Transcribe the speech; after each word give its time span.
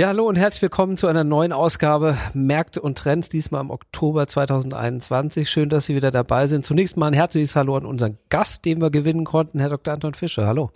Ja, 0.00 0.06
hallo 0.06 0.26
und 0.26 0.36
herzlich 0.36 0.62
willkommen 0.62 0.96
zu 0.96 1.08
einer 1.08 1.24
neuen 1.24 1.52
Ausgabe 1.52 2.16
Märkte 2.32 2.80
und 2.80 2.96
Trends, 2.96 3.28
diesmal 3.28 3.60
im 3.60 3.68
Oktober 3.68 4.26
2021. 4.26 5.50
Schön, 5.50 5.68
dass 5.68 5.84
Sie 5.84 5.94
wieder 5.94 6.10
dabei 6.10 6.46
sind. 6.46 6.64
Zunächst 6.64 6.96
mal 6.96 7.08
ein 7.08 7.12
herzliches 7.12 7.54
Hallo 7.54 7.76
an 7.76 7.84
unseren 7.84 8.16
Gast, 8.30 8.64
den 8.64 8.80
wir 8.80 8.88
gewinnen 8.88 9.26
konnten, 9.26 9.60
Herr 9.60 9.68
Dr. 9.68 9.92
Anton 9.92 10.14
Fischer. 10.14 10.46
Hallo. 10.46 10.70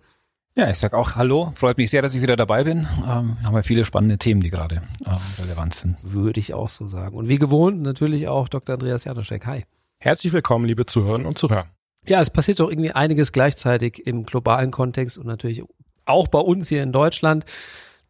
Ja, 0.59 0.69
ich 0.69 0.77
sag 0.77 0.93
auch 0.93 1.17
Hallo. 1.17 1.55
Freut 1.55 1.79
mich 1.79 1.89
sehr, 1.89 2.03
dass 2.03 2.15
ich 2.15 2.21
wieder 2.21 2.37
dabei 2.37 2.65
bin. 2.65 2.87
Ähm, 2.99 3.39
haben 3.43 3.55
wir 3.55 3.63
viele 3.63 3.87
spannende 3.87 4.19
Themen, 4.19 4.43
die 4.43 4.51
gerade 4.51 4.83
ähm, 5.07 5.17
relevant 5.41 5.73
sind. 5.73 5.97
Würde 6.03 6.39
ich 6.39 6.53
auch 6.53 6.69
so 6.69 6.87
sagen. 6.87 7.17
Und 7.17 7.27
wie 7.27 7.39
gewohnt 7.39 7.81
natürlich 7.81 8.29
auch 8.29 8.51
Dr. 8.51 8.75
Andreas 8.75 9.05
Janoschek. 9.05 9.47
Hi. 9.47 9.63
Herzlich 10.01 10.35
willkommen, 10.35 10.67
liebe 10.67 10.85
Zuhörerinnen 10.85 11.27
und 11.27 11.39
Zuhörer. 11.39 11.65
Ja, 12.07 12.21
es 12.21 12.29
passiert 12.29 12.61
doch 12.61 12.69
irgendwie 12.69 12.93
einiges 12.93 13.33
gleichzeitig 13.33 14.07
im 14.07 14.27
globalen 14.27 14.71
Kontext 14.71 15.17
und 15.17 15.25
natürlich 15.25 15.63
auch 16.05 16.29
bei 16.29 16.41
uns 16.41 16.69
hier 16.69 16.83
in 16.83 16.93
Deutschland. 16.93 17.47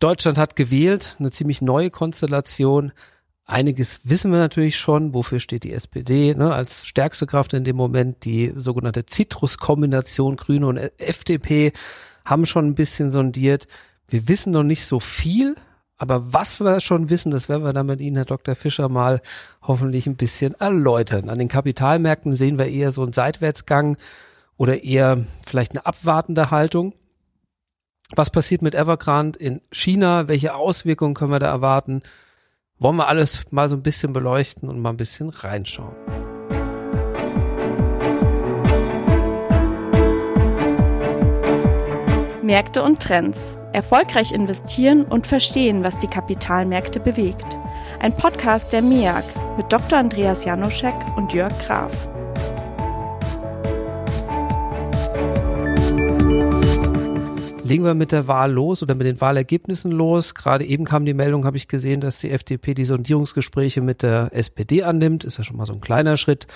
Deutschland 0.00 0.38
hat 0.38 0.56
gewählt, 0.56 1.16
eine 1.18 1.30
ziemlich 1.30 1.62
neue 1.62 1.90
Konstellation. 1.90 2.92
Einiges 3.46 4.00
wissen 4.04 4.32
wir 4.32 4.38
natürlich 4.38 4.78
schon. 4.78 5.14
Wofür 5.14 5.40
steht 5.40 5.64
die 5.64 5.72
SPD 5.72 6.34
ne, 6.34 6.52
als 6.52 6.86
stärkste 6.86 7.26
Kraft 7.26 7.52
in 7.52 7.64
dem 7.64 7.76
Moment? 7.76 8.24
Die 8.24 8.52
sogenannte 8.56 9.04
Citrus-Kombination 9.08 10.36
Grüne 10.36 10.66
und 10.66 10.76
FDP 10.98 11.72
haben 12.24 12.46
schon 12.46 12.66
ein 12.66 12.74
bisschen 12.74 13.12
sondiert. 13.12 13.66
Wir 14.08 14.28
wissen 14.28 14.52
noch 14.52 14.62
nicht 14.62 14.84
so 14.84 15.00
viel, 15.00 15.56
aber 15.96 16.32
was 16.32 16.60
wir 16.60 16.80
schon 16.80 17.10
wissen, 17.10 17.30
das 17.30 17.48
werden 17.48 17.64
wir 17.64 17.72
dann 17.72 17.86
mit 17.86 18.00
Ihnen, 18.00 18.16
Herr 18.16 18.24
Dr. 18.24 18.54
Fischer, 18.54 18.88
mal 18.88 19.20
hoffentlich 19.62 20.06
ein 20.06 20.16
bisschen 20.16 20.54
erläutern. 20.54 21.28
An 21.28 21.38
den 21.38 21.48
Kapitalmärkten 21.48 22.34
sehen 22.34 22.58
wir 22.58 22.66
eher 22.66 22.92
so 22.92 23.02
einen 23.02 23.12
Seitwärtsgang 23.12 23.96
oder 24.56 24.82
eher 24.82 25.24
vielleicht 25.46 25.72
eine 25.72 25.86
abwartende 25.86 26.50
Haltung. 26.50 26.94
Was 28.10 28.30
passiert 28.30 28.62
mit 28.62 28.74
Evergrande 28.74 29.38
in 29.38 29.60
China? 29.72 30.28
Welche 30.28 30.54
Auswirkungen 30.54 31.14
können 31.14 31.32
wir 31.32 31.38
da 31.38 31.48
erwarten? 31.48 32.02
Wollen 32.78 32.96
wir 32.96 33.08
alles 33.08 33.44
mal 33.50 33.68
so 33.68 33.76
ein 33.76 33.82
bisschen 33.82 34.12
beleuchten 34.12 34.68
und 34.68 34.80
mal 34.80 34.90
ein 34.90 34.96
bisschen 34.96 35.30
reinschauen. 35.30 35.94
Märkte 42.42 42.82
und 42.82 43.00
Trends. 43.00 43.56
Erfolgreich 43.72 44.30
investieren 44.32 45.04
und 45.04 45.26
verstehen, 45.26 45.82
was 45.82 45.96
die 45.98 46.06
Kapitalmärkte 46.06 47.00
bewegt. 47.00 47.58
Ein 48.00 48.14
Podcast 48.14 48.72
der 48.72 48.82
MEAG 48.82 49.24
mit 49.56 49.72
Dr. 49.72 49.98
Andreas 49.98 50.44
Janoschek 50.44 50.94
und 51.16 51.32
Jörg 51.32 51.58
Graf. 51.66 52.08
Legen 57.64 57.84
wir 57.84 57.94
mit 57.94 58.12
der 58.12 58.28
Wahl 58.28 58.52
los 58.52 58.82
oder 58.82 58.94
mit 58.94 59.06
den 59.06 59.22
Wahlergebnissen 59.22 59.90
los. 59.90 60.34
Gerade 60.34 60.66
eben 60.66 60.84
kam 60.84 61.06
die 61.06 61.14
Meldung, 61.14 61.46
habe 61.46 61.56
ich 61.56 61.66
gesehen, 61.66 62.02
dass 62.02 62.18
die 62.18 62.30
FDP 62.30 62.74
die 62.74 62.84
Sondierungsgespräche 62.84 63.80
mit 63.80 64.02
der 64.02 64.28
SPD 64.32 64.82
annimmt. 64.82 65.24
Ist 65.24 65.38
ja 65.38 65.44
schon 65.44 65.56
mal 65.56 65.64
so 65.64 65.72
ein 65.72 65.80
kleiner 65.80 66.18
Schritt. 66.18 66.46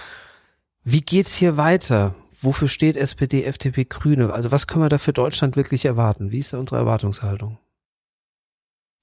Wie 0.85 1.01
geht's 1.01 1.35
hier 1.35 1.57
weiter? 1.57 2.15
Wofür 2.41 2.69
steht 2.69 2.97
SPD, 2.97 3.45
FDP, 3.45 3.87
Grüne? 3.87 4.33
Also 4.35 4.53
was 4.53 4.67
können 4.67 4.85
wir 4.85 4.91
da 4.91 4.99
für 4.99 5.15
Deutschland 5.15 5.57
wirklich 5.57 5.87
erwarten? 5.87 6.31
Wie 6.31 6.39
ist 6.39 6.53
da 6.53 6.59
unsere 6.59 6.81
Erwartungshaltung? 6.81 7.59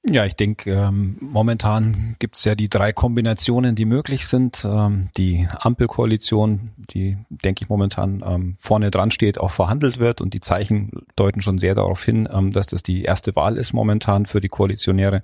Ja, 0.08 0.24
ich 0.24 0.36
denke, 0.36 0.70
ähm, 0.70 1.18
momentan 1.20 2.16
gibt's 2.20 2.46
ja 2.46 2.54
die 2.54 2.70
drei 2.70 2.94
Kombinationen, 2.94 3.74
die 3.74 3.86
möglich 3.86 4.28
sind. 4.28 4.64
Ähm, 4.64 5.10
die 5.18 5.48
Ampelkoalition, 5.60 6.70
die, 6.78 7.18
denke 7.30 7.64
ich, 7.64 7.70
momentan 7.70 8.24
ähm, 8.24 8.54
vorne 8.60 8.92
dran 8.92 9.10
steht, 9.10 9.40
auch 9.40 9.50
verhandelt 9.50 9.98
wird 9.98 10.22
und 10.22 10.36
die 10.36 10.42
Zeichen 10.42 10.92
deuten 11.16 11.42
schon 11.42 11.58
sehr 11.58 11.74
darauf 11.74 12.06
hin, 12.06 12.30
ähm, 12.32 12.52
dass 12.52 12.68
das 12.68 12.84
die 12.84 13.02
erste 13.02 13.36
Wahl 13.36 13.58
ist 13.58 13.74
momentan 13.74 14.28
für 14.28 14.42
die 14.42 14.48
Koalitionäre. 14.48 15.24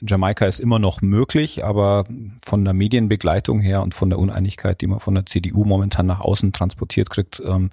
Jamaika 0.00 0.46
ist 0.46 0.60
immer 0.60 0.78
noch 0.78 1.02
möglich, 1.02 1.62
aber 1.62 2.06
von 2.42 2.64
der 2.64 2.72
Medienbegleitung 2.72 3.60
her 3.60 3.82
und 3.82 3.94
von 3.94 4.08
der 4.08 4.18
Uneinigkeit, 4.18 4.80
die 4.80 4.86
man 4.86 5.00
von 5.00 5.14
der 5.14 5.26
CDU 5.26 5.66
momentan 5.66 6.06
nach 6.06 6.20
außen 6.20 6.54
transportiert 6.54 7.10
kriegt, 7.10 7.42
ähm, 7.46 7.68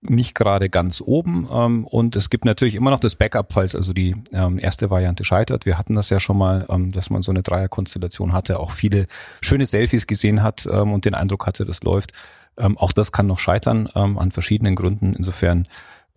nicht 0.00 0.34
gerade 0.34 0.68
ganz 0.70 1.00
oben. 1.00 1.48
Ähm, 1.52 1.84
und 1.84 2.16
es 2.16 2.30
gibt 2.30 2.44
natürlich 2.44 2.74
immer 2.74 2.90
noch 2.90 3.00
das 3.00 3.16
Backup, 3.16 3.52
falls 3.52 3.74
also 3.74 3.92
die 3.92 4.14
ähm, 4.32 4.58
erste 4.58 4.90
Variante 4.90 5.24
scheitert. 5.24 5.66
Wir 5.66 5.78
hatten 5.78 5.94
das 5.94 6.10
ja 6.10 6.20
schon 6.20 6.38
mal, 6.38 6.66
ähm, 6.68 6.92
dass 6.92 7.10
man 7.10 7.22
so 7.22 7.32
eine 7.32 7.42
Dreierkonstellation 7.42 8.32
hatte, 8.32 8.60
auch 8.60 8.70
viele 8.70 9.06
schöne 9.40 9.66
Selfies 9.66 10.06
gesehen 10.06 10.42
hat 10.42 10.68
ähm, 10.70 10.92
und 10.92 11.04
den 11.04 11.14
Eindruck 11.14 11.46
hatte, 11.46 11.64
das 11.64 11.82
läuft. 11.82 12.12
Ähm, 12.56 12.78
auch 12.78 12.92
das 12.92 13.12
kann 13.12 13.26
noch 13.26 13.38
scheitern 13.38 13.88
ähm, 13.94 14.18
an 14.18 14.30
verschiedenen 14.30 14.76
Gründen. 14.76 15.14
Insofern 15.14 15.66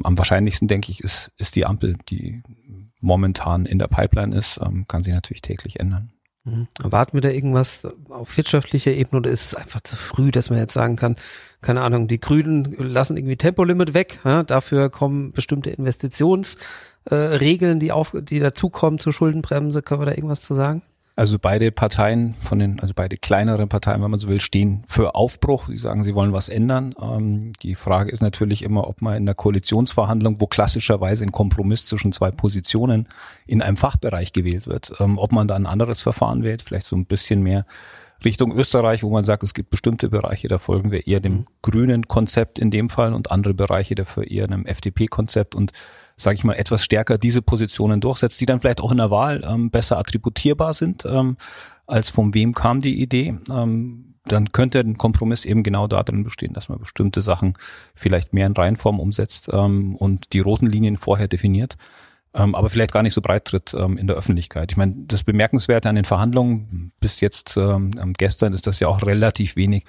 am 0.04 0.18
wahrscheinlichsten, 0.18 0.68
denke 0.68 0.92
ich, 0.92 1.02
ist, 1.02 1.32
ist 1.38 1.56
die 1.56 1.66
Ampel, 1.66 1.96
die 2.10 2.42
momentan 3.02 3.66
in 3.66 3.80
der 3.80 3.88
Pipeline 3.88 4.36
ist, 4.36 4.60
kann 4.88 5.04
sich 5.04 5.14
natürlich 5.14 5.42
täglich 5.42 5.80
ändern. 5.80 6.12
Mhm. 6.44 6.68
Erwarten 6.84 7.14
wir 7.14 7.22
da 7.22 7.30
irgendwas 7.30 7.88
auf 8.10 8.36
wirtschaftlicher 8.36 8.92
Ebene 8.92 9.20
oder 9.20 9.30
ist 9.30 9.46
es 9.46 9.56
einfach 9.56 9.82
zu 9.82 9.96
früh, 9.96 10.32
dass 10.32 10.50
man 10.50 10.58
jetzt 10.58 10.74
sagen 10.74 10.96
kann, 10.96 11.16
keine 11.62 11.82
Ahnung, 11.82 12.08
die 12.08 12.20
Grünen 12.20 12.76
lassen 12.78 13.16
irgendwie 13.16 13.38
Tempolimit 13.38 13.94
weg, 13.94 14.20
ja, 14.24 14.42
dafür 14.42 14.90
kommen 14.90 15.34
bestimmte 15.34 15.70
Investitionsregeln, 15.70 17.78
äh, 17.78 17.80
die 17.80 17.92
auf, 17.92 18.16
die 18.20 18.40
dazukommen 18.40 18.98
zur 18.98 19.14
Schuldenbremse, 19.14 19.84
können 19.84 20.02
wir 20.02 20.08
da 20.08 20.14
irgendwas 20.14 20.42
zu 20.42 20.56
sagen? 20.56 20.82
Also 21.16 21.38
beide 21.40 21.72
Parteien 21.72 22.36
von 22.36 22.60
den, 22.60 22.80
also 22.80 22.94
beide 22.96 23.18
kleineren 23.18 23.68
Parteien, 23.68 24.02
wenn 24.02 24.12
man 24.12 24.20
so 24.20 24.30
will, 24.30 24.40
stehen 24.40 24.84
für 24.88 25.14
Aufbruch. 25.14 25.68
Sie 25.68 25.78
sagen, 25.78 26.04
sie 26.04 26.16
wollen 26.16 26.32
was 26.32 26.48
ändern. 26.48 26.96
Ähm, 27.02 27.52
die 27.62 27.76
Frage 27.76 28.12
ist 28.12 28.22
natürlich 28.22 28.64
immer, 28.64 28.88
ob 28.88 29.02
man 29.02 29.18
in 29.18 29.26
der 29.26 29.36
Koalitionsverhandlung, 29.36 30.40
wo 30.40 30.48
klassischerweise 30.48 31.26
ein 31.26 31.34
Kompromiss 31.34 31.86
zwischen 31.86 32.14
zwei 32.14 32.32
Positionen 32.32 33.08
in 33.46 33.62
einem 33.62 33.78
Fachbereich 33.78 34.32
gewählt 34.32 34.68
wird, 34.68 34.94
ähm, 35.00 35.18
ob 35.18 35.34
man 35.34 35.48
da 35.48 35.56
ein 35.56 35.66
anderes 35.66 36.02
Verfahren 36.02 36.44
wählt, 36.44 36.62
vielleicht 36.62 36.86
so 36.86 36.96
ein 36.96 37.06
bisschen 37.06 37.44
mehr 37.44 37.66
Richtung 38.24 38.56
Österreich, 38.56 39.04
wo 39.04 39.10
man 39.10 39.24
sagt, 39.24 39.44
es 39.44 39.54
gibt 39.54 39.72
bestimmte 39.72 40.10
Bereiche, 40.10 40.48
da 40.48 40.60
folgen 40.60 40.92
wir 40.92 41.08
eher 41.08 41.20
dem 41.20 41.34
mhm. 41.34 41.46
grünen 41.62 42.08
Konzept 42.08 42.60
in 42.60 42.70
dem 42.70 42.90
Fall 42.90 43.14
und 43.14 43.32
andere 43.32 43.54
Bereiche 43.54 43.96
dafür 43.96 44.30
eher 44.30 44.46
einem 44.46 44.66
FDP-Konzept 44.66 45.56
und 45.56 45.72
sage 46.22 46.36
ich 46.36 46.44
mal, 46.44 46.54
etwas 46.54 46.84
stärker 46.84 47.18
diese 47.18 47.42
Positionen 47.42 48.02
durchsetzt, 48.02 48.40
die 48.42 48.46
dann 48.46 48.62
vielleicht 48.62 48.82
auch 48.82 48.92
in 48.92 48.98
der 48.98 49.12
Wahl 49.12 49.44
ähm, 49.48 49.72
besser 49.72 49.98
attributierbar 49.98 50.74
sind, 50.74 51.06
ähm, 51.06 51.38
als 51.88 52.10
von 52.10 52.34
wem 52.34 52.54
kam 52.54 52.82
die 52.82 53.02
Idee. 53.02 53.38
Ähm, 53.50 54.12
dann 54.26 54.52
könnte 54.52 54.80
ein 54.80 54.98
Kompromiss 54.98 55.46
eben 55.46 55.64
genau 55.64 55.88
darin 55.88 56.24
bestehen, 56.24 56.54
dass 56.54 56.70
man 56.70 56.80
bestimmte 56.80 57.22
Sachen 57.22 57.56
vielleicht 57.96 58.34
mehr 58.34 58.48
in 58.48 58.54
Reihenform 58.54 59.00
umsetzt 59.00 59.50
ähm, 59.52 59.96
und 59.96 60.34
die 60.34 60.40
roten 60.40 60.68
Linien 60.68 60.98
vorher 60.98 61.28
definiert, 61.28 61.76
ähm, 62.36 62.54
aber 62.54 62.70
vielleicht 62.70 62.92
gar 62.92 63.04
nicht 63.04 63.14
so 63.14 63.22
breit 63.22 63.46
tritt 63.46 63.74
ähm, 63.74 63.98
in 63.98 64.08
der 64.08 64.16
Öffentlichkeit. 64.16 64.72
Ich 64.72 64.78
meine, 64.78 64.94
das 65.08 65.24
Bemerkenswerte 65.24 65.90
an 65.90 65.96
den 65.96 66.06
Verhandlungen 66.06 66.92
bis 67.00 67.20
jetzt 67.20 67.58
ähm, 67.58 67.92
gestern 68.16 68.54
ist, 68.54 68.68
dass 68.68 68.80
ja 68.80 68.88
auch 68.88 69.04
relativ 69.04 69.56
wenig 69.56 69.86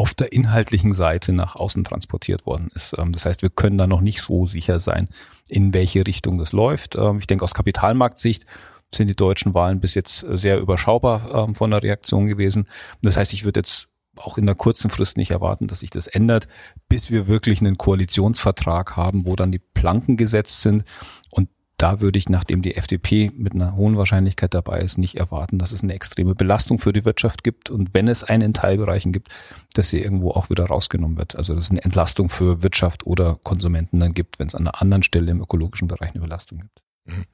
auf 0.00 0.14
der 0.14 0.32
inhaltlichen 0.32 0.92
Seite 0.92 1.34
nach 1.34 1.56
außen 1.56 1.84
transportiert 1.84 2.46
worden 2.46 2.70
ist. 2.74 2.94
Ähm, 2.96 3.12
das 3.12 3.26
heißt, 3.26 3.42
wir 3.42 3.50
können 3.50 3.76
da 3.76 3.86
noch 3.86 4.00
nicht 4.00 4.22
so 4.22 4.46
sicher 4.46 4.78
sein, 4.78 5.10
in 5.46 5.74
welche 5.74 6.06
Richtung 6.06 6.38
das 6.38 6.52
läuft. 6.52 6.96
Ähm, 6.96 7.18
ich 7.18 7.26
denke, 7.26 7.44
aus 7.44 7.52
Kapitalmarktsicht 7.52 8.46
sind 8.90 9.08
die 9.08 9.14
deutschen 9.14 9.52
Wahlen 9.52 9.78
bis 9.78 9.94
jetzt 9.94 10.24
sehr 10.26 10.58
überschaubar 10.58 11.48
ähm, 11.48 11.54
von 11.54 11.70
der 11.70 11.82
Reaktion 11.82 12.28
gewesen. 12.28 12.66
Das 13.02 13.18
heißt, 13.18 13.34
ich 13.34 13.44
würde 13.44 13.60
jetzt 13.60 13.88
auch 14.16 14.38
in 14.38 14.46
der 14.46 14.54
kurzen 14.54 14.88
Frist 14.88 15.18
nicht 15.18 15.32
erwarten, 15.32 15.66
dass 15.66 15.80
sich 15.80 15.90
das 15.90 16.06
ändert, 16.06 16.48
bis 16.88 17.10
wir 17.10 17.26
wirklich 17.26 17.60
einen 17.60 17.76
Koalitionsvertrag 17.76 18.96
haben, 18.96 19.26
wo 19.26 19.36
dann 19.36 19.52
die 19.52 19.58
Planken 19.58 20.16
gesetzt 20.16 20.62
sind. 20.62 20.84
Und 21.30 21.50
da 21.80 22.02
würde 22.02 22.18
ich, 22.18 22.28
nachdem 22.28 22.60
die 22.60 22.76
FDP 22.76 23.30
mit 23.34 23.54
einer 23.54 23.74
hohen 23.74 23.96
Wahrscheinlichkeit 23.96 24.52
dabei 24.52 24.80
ist, 24.80 24.98
nicht 24.98 25.16
erwarten, 25.16 25.58
dass 25.58 25.72
es 25.72 25.82
eine 25.82 25.94
extreme 25.94 26.34
Belastung 26.34 26.78
für 26.78 26.92
die 26.92 27.06
Wirtschaft 27.06 27.42
gibt 27.42 27.70
und 27.70 27.94
wenn 27.94 28.06
es 28.06 28.22
einen 28.22 28.42
in 28.42 28.54
Teilbereichen 28.54 29.12
gibt, 29.12 29.28
dass 29.72 29.88
sie 29.88 30.02
irgendwo 30.02 30.32
auch 30.32 30.50
wieder 30.50 30.64
rausgenommen 30.64 31.16
wird. 31.16 31.36
Also 31.36 31.54
dass 31.54 31.64
es 31.64 31.70
eine 31.70 31.82
Entlastung 31.82 32.28
für 32.28 32.62
Wirtschaft 32.62 33.06
oder 33.06 33.38
Konsumenten 33.42 33.98
dann 33.98 34.12
gibt, 34.12 34.38
wenn 34.38 34.48
es 34.48 34.54
an 34.54 34.66
einer 34.66 34.82
anderen 34.82 35.02
Stelle 35.02 35.30
im 35.30 35.40
ökologischen 35.40 35.88
Bereich 35.88 36.10
eine 36.10 36.20
Belastung 36.20 36.58
gibt. 36.58 36.82
Mhm. 37.06 37.24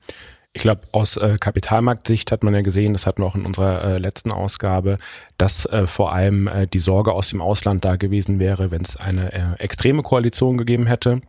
Ich 0.52 0.62
glaube, 0.62 0.82
aus 0.92 1.16
äh, 1.16 1.36
Kapitalmarktsicht 1.38 2.30
hat 2.30 2.44
man 2.44 2.54
ja 2.54 2.62
gesehen, 2.62 2.92
das 2.92 3.06
hatten 3.06 3.22
wir 3.22 3.26
auch 3.26 3.34
in 3.34 3.46
unserer 3.46 3.82
äh, 3.82 3.98
letzten 3.98 4.30
Ausgabe, 4.32 4.96
dass 5.38 5.66
äh, 5.66 5.86
vor 5.86 6.12
allem 6.12 6.46
äh, 6.46 6.66
die 6.66 6.78
Sorge 6.78 7.12
aus 7.12 7.28
dem 7.30 7.42
Ausland 7.42 7.84
da 7.84 7.96
gewesen 7.96 8.38
wäre, 8.38 8.70
wenn 8.70 8.80
es 8.80 8.96
eine 8.96 9.32
äh, 9.32 9.58
extreme 9.58 10.02
Koalition 10.02 10.56
gegeben 10.56 10.86
hätte 10.86 11.20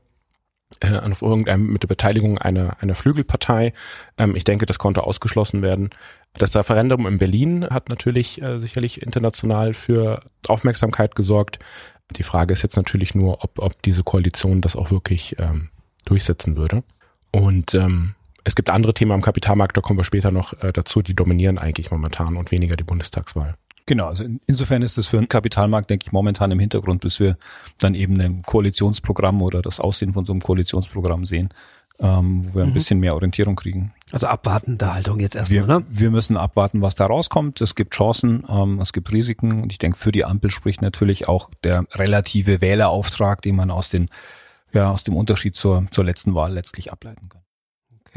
äh, 0.79 0.97
auf 0.97 1.21
irgendeinem 1.21 1.67
mit 1.67 1.83
der 1.83 1.87
Beteiligung 1.87 2.37
einer, 2.37 2.77
einer 2.81 2.95
Flügelpartei. 2.95 3.73
Ähm, 4.17 4.35
ich 4.35 4.43
denke, 4.43 4.65
das 4.65 4.79
konnte 4.79 5.03
ausgeschlossen 5.03 5.61
werden. 5.61 5.89
Das 6.33 6.55
Referendum 6.55 7.07
in 7.07 7.17
Berlin 7.17 7.65
hat 7.69 7.89
natürlich 7.89 8.41
äh, 8.41 8.59
sicherlich 8.59 9.01
international 9.01 9.73
für 9.73 10.21
Aufmerksamkeit 10.47 11.15
gesorgt. 11.15 11.59
Die 12.15 12.23
Frage 12.23 12.53
ist 12.53 12.61
jetzt 12.61 12.77
natürlich 12.77 13.15
nur, 13.15 13.43
ob, 13.43 13.59
ob 13.59 13.81
diese 13.81 14.03
Koalition 14.03 14.61
das 14.61 14.75
auch 14.75 14.91
wirklich 14.91 15.35
ähm, 15.39 15.69
durchsetzen 16.05 16.57
würde. 16.57 16.83
Und 17.31 17.73
ähm, 17.73 18.15
es 18.43 18.55
gibt 18.55 18.69
andere 18.69 18.93
Themen 18.93 19.11
am 19.11 19.21
Kapitalmarkt, 19.21 19.75
da 19.75 19.81
kommen 19.81 19.99
wir 19.99 20.05
später 20.05 20.31
noch 20.31 20.53
äh, 20.61 20.71
dazu, 20.71 21.01
die 21.01 21.15
dominieren 21.15 21.57
eigentlich 21.57 21.91
momentan 21.91 22.37
und 22.37 22.51
weniger 22.51 22.75
die 22.75 22.85
Bundestagswahl. 22.85 23.55
Genau, 23.87 24.07
also 24.07 24.25
insofern 24.45 24.81
ist 24.81 24.97
es 24.97 25.07
für 25.07 25.17
den 25.17 25.29
Kapitalmarkt, 25.29 25.89
denke 25.89 26.05
ich, 26.05 26.11
momentan 26.11 26.51
im 26.51 26.59
Hintergrund, 26.59 27.01
bis 27.01 27.19
wir 27.19 27.37
dann 27.79 27.95
eben 27.95 28.21
ein 28.21 28.41
Koalitionsprogramm 28.43 29.41
oder 29.41 29.61
das 29.61 29.79
Aussehen 29.79 30.13
von 30.13 30.25
so 30.25 30.33
einem 30.33 30.41
Koalitionsprogramm 30.41 31.23
sehen, 31.23 31.49
ähm, 31.99 32.45
wo 32.45 32.55
wir 32.55 32.63
ein 32.63 32.69
mhm. 32.69 32.73
bisschen 32.73 32.99
mehr 32.99 33.15
Orientierung 33.15 33.55
kriegen. 33.55 33.93
Also 34.11 34.27
abwartende 34.27 34.93
Haltung 34.93 35.21
jetzt 35.21 35.37
erstmal, 35.37 35.67
wir, 35.67 35.79
ne? 35.79 35.85
Wir 35.89 36.11
müssen 36.11 36.35
abwarten, 36.35 36.81
was 36.81 36.95
da 36.95 37.05
rauskommt. 37.05 37.61
Es 37.61 37.75
gibt 37.75 37.93
Chancen, 37.93 38.43
ähm, 38.49 38.79
es 38.81 38.91
gibt 38.91 39.11
Risiken 39.13 39.63
und 39.63 39.71
ich 39.71 39.77
denke, 39.79 39.97
für 39.97 40.11
die 40.11 40.25
Ampel 40.25 40.51
spricht 40.51 40.81
natürlich 40.81 41.29
auch 41.29 41.49
der 41.63 41.85
relative 41.93 42.59
Wählerauftrag, 42.59 43.41
den 43.41 43.55
man 43.55 43.71
aus 43.71 43.89
den 43.89 44.09
ja, 44.73 44.91
aus 44.91 45.05
dem 45.05 45.15
Unterschied 45.15 45.55
zur, 45.55 45.87
zur 45.91 46.03
letzten 46.03 46.35
Wahl 46.35 46.53
letztlich 46.53 46.91
ableiten 46.91 47.29
kann. 47.29 47.41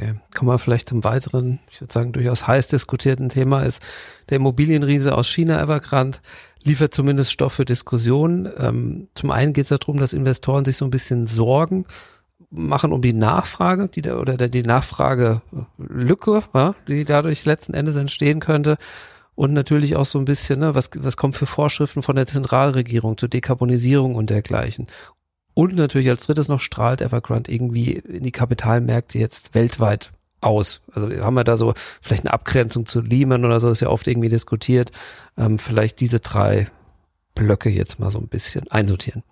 Okay, 0.00 0.14
kommen 0.34 0.50
wir 0.50 0.58
vielleicht 0.58 0.88
zum 0.88 1.04
weiteren, 1.04 1.58
ich 1.70 1.82
würde 1.82 1.92
sagen, 1.92 2.12
durchaus 2.12 2.46
heiß 2.46 2.68
diskutierten 2.68 3.28
Thema 3.28 3.64
ist 3.64 3.82
der 4.30 4.36
Immobilienriese 4.36 5.14
aus 5.14 5.28
China, 5.28 5.60
Evergrande, 5.60 6.18
liefert 6.62 6.94
zumindest 6.94 7.32
Stoff 7.32 7.52
für 7.52 7.66
Diskussionen. 7.66 8.48
Ähm, 8.56 9.08
zum 9.14 9.30
einen 9.30 9.52
geht 9.52 9.70
es 9.70 9.78
darum, 9.78 9.98
dass 9.98 10.14
Investoren 10.14 10.64
sich 10.64 10.78
so 10.78 10.86
ein 10.86 10.90
bisschen 10.90 11.26
Sorgen 11.26 11.84
machen 12.48 12.92
um 12.92 13.02
die 13.02 13.12
Nachfrage, 13.12 13.88
die 13.88 14.00
da, 14.00 14.16
oder 14.16 14.48
die 14.48 14.62
Nachfragelücke, 14.62 16.42
die 16.88 17.04
dadurch 17.04 17.44
letzten 17.44 17.74
Endes 17.74 17.96
entstehen 17.96 18.40
könnte. 18.40 18.78
Und 19.34 19.52
natürlich 19.52 19.96
auch 19.96 20.06
so 20.06 20.18
ein 20.18 20.24
bisschen, 20.24 20.60
ne, 20.60 20.74
was, 20.74 20.90
was 20.96 21.18
kommt 21.18 21.36
für 21.36 21.46
Vorschriften 21.46 22.02
von 22.02 22.16
der 22.16 22.26
Zentralregierung 22.26 23.18
zur 23.18 23.28
Dekarbonisierung 23.28 24.14
und 24.14 24.30
dergleichen. 24.30 24.86
Und 25.60 25.76
natürlich 25.76 26.08
als 26.08 26.24
drittes 26.24 26.48
noch 26.48 26.58
strahlt 26.58 27.02
Evergrande 27.02 27.52
irgendwie 27.52 27.92
in 27.92 28.24
die 28.24 28.32
Kapitalmärkte 28.32 29.18
jetzt 29.18 29.54
weltweit 29.54 30.10
aus. 30.40 30.80
Also 30.94 31.10
haben 31.10 31.34
wir 31.34 31.44
da 31.44 31.58
so 31.58 31.74
vielleicht 32.00 32.24
eine 32.24 32.32
Abgrenzung 32.32 32.86
zu 32.86 33.02
Lehman 33.02 33.44
oder 33.44 33.60
so, 33.60 33.68
ist 33.68 33.82
ja 33.82 33.90
oft 33.90 34.08
irgendwie 34.08 34.30
diskutiert. 34.30 34.90
Ähm, 35.36 35.58
vielleicht 35.58 36.00
diese 36.00 36.18
drei 36.18 36.66
Blöcke 37.34 37.68
jetzt 37.68 38.00
mal 38.00 38.10
so 38.10 38.18
ein 38.18 38.28
bisschen 38.28 38.70
einsortieren. 38.70 39.22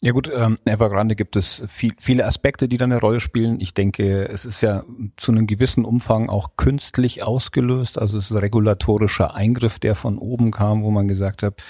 Ja 0.00 0.12
gut, 0.12 0.30
ähm, 0.32 0.58
Evergrande 0.64 1.16
gibt 1.16 1.34
es 1.34 1.64
viel, 1.66 1.90
viele 1.98 2.24
Aspekte, 2.24 2.68
die 2.68 2.76
da 2.76 2.84
eine 2.84 3.00
Rolle 3.00 3.18
spielen. 3.18 3.60
Ich 3.60 3.74
denke, 3.74 4.28
es 4.28 4.44
ist 4.44 4.60
ja 4.60 4.84
zu 5.16 5.32
einem 5.32 5.48
gewissen 5.48 5.84
Umfang 5.84 6.28
auch 6.28 6.50
künstlich 6.56 7.24
ausgelöst. 7.24 7.98
Also 7.98 8.16
es 8.16 8.26
ist 8.26 8.30
ein 8.30 8.38
regulatorischer 8.38 9.34
Eingriff, 9.34 9.80
der 9.80 9.96
von 9.96 10.18
oben 10.18 10.52
kam, 10.52 10.84
wo 10.84 10.92
man 10.92 11.08
gesagt 11.08 11.42
hat, 11.42 11.64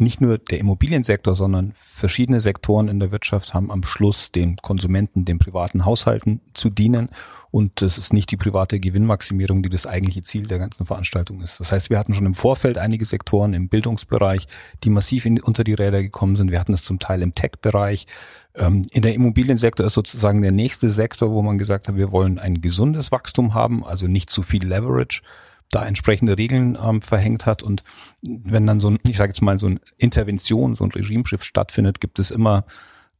nicht 0.00 0.20
nur 0.20 0.38
der 0.38 0.58
Immobiliensektor, 0.58 1.34
sondern 1.34 1.72
verschiedene 1.80 2.40
Sektoren 2.40 2.88
in 2.88 3.00
der 3.00 3.10
Wirtschaft 3.10 3.54
haben 3.54 3.70
am 3.70 3.82
Schluss 3.82 4.32
den 4.32 4.56
Konsumenten, 4.56 5.24
den 5.24 5.38
privaten 5.38 5.84
Haushalten 5.84 6.40
zu 6.54 6.70
dienen. 6.70 7.08
Und 7.50 7.80
das 7.80 7.98
ist 7.98 8.12
nicht 8.12 8.30
die 8.30 8.36
private 8.36 8.78
Gewinnmaximierung, 8.78 9.62
die 9.62 9.68
das 9.70 9.86
eigentliche 9.86 10.22
Ziel 10.22 10.46
der 10.46 10.58
ganzen 10.58 10.86
Veranstaltung 10.86 11.40
ist. 11.40 11.58
Das 11.58 11.72
heißt, 11.72 11.90
wir 11.90 11.98
hatten 11.98 12.14
schon 12.14 12.26
im 12.26 12.34
Vorfeld 12.34 12.78
einige 12.78 13.04
Sektoren 13.04 13.54
im 13.54 13.68
Bildungsbereich, 13.68 14.46
die 14.84 14.90
massiv 14.90 15.24
in, 15.24 15.40
unter 15.40 15.64
die 15.64 15.74
Räder 15.74 16.02
gekommen 16.02 16.36
sind. 16.36 16.50
Wir 16.50 16.60
hatten 16.60 16.74
es 16.74 16.84
zum 16.84 16.98
Teil 16.98 17.22
im 17.22 17.34
Tech-Bereich. 17.34 18.06
Ähm, 18.54 18.86
in 18.90 19.02
der 19.02 19.14
Immobiliensektor 19.14 19.86
ist 19.86 19.94
sozusagen 19.94 20.42
der 20.42 20.52
nächste 20.52 20.90
Sektor, 20.90 21.30
wo 21.30 21.42
man 21.42 21.58
gesagt 21.58 21.88
hat, 21.88 21.96
wir 21.96 22.12
wollen 22.12 22.38
ein 22.38 22.60
gesundes 22.60 23.10
Wachstum 23.12 23.54
haben, 23.54 23.84
also 23.84 24.06
nicht 24.06 24.30
zu 24.30 24.42
viel 24.42 24.66
Leverage 24.66 25.22
da 25.70 25.84
entsprechende 25.84 26.38
Regeln 26.38 26.78
ähm, 26.82 27.02
verhängt 27.02 27.46
hat. 27.46 27.62
Und 27.62 27.82
wenn 28.22 28.66
dann 28.66 28.80
so 28.80 28.90
ein, 28.90 28.98
ich 29.06 29.16
sage 29.16 29.30
jetzt 29.30 29.42
mal, 29.42 29.58
so 29.58 29.66
eine 29.66 29.80
Intervention, 29.96 30.74
so 30.74 30.84
ein 30.84 30.92
Regimeschiff 30.92 31.42
stattfindet, 31.42 32.00
gibt 32.00 32.18
es 32.18 32.30
immer 32.30 32.64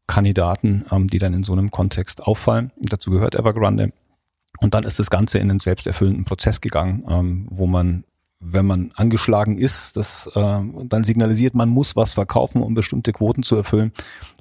Kandidaten, 0.07 0.85
ähm, 0.91 1.09
die 1.09 1.19
dann 1.19 1.35
in 1.35 1.43
so 1.43 1.53
einem 1.53 1.71
Kontext 1.71 2.23
auffallen. 2.23 2.73
Dazu 2.79 3.11
gehört 3.11 3.35
Evergrande. 3.35 3.93
Und 4.61 4.75
dann 4.75 4.85
ist 4.85 4.99
das 4.99 5.11
Ganze 5.11 5.39
in 5.39 5.51
einen 5.51 5.61
selbsterfüllenden 5.61 6.25
Prozess 6.25 6.61
gegangen, 6.61 7.05
ähm, 7.09 7.47
wo 7.51 7.67
man 7.67 8.05
wenn 8.41 8.67
man 8.67 8.93
angeschlagen 8.95 9.59
ist, 9.59 9.97
das 9.97 10.31
äh, 10.35 10.61
dann 10.85 11.03
signalisiert, 11.03 11.55
man 11.55 11.69
muss 11.69 11.97
was 11.97 12.13
verkaufen, 12.13 12.63
um 12.63 12.75
bestimmte 12.75 13.13
Quoten 13.13 13.43
zu 13.43 13.57
erfüllen, 13.57 13.93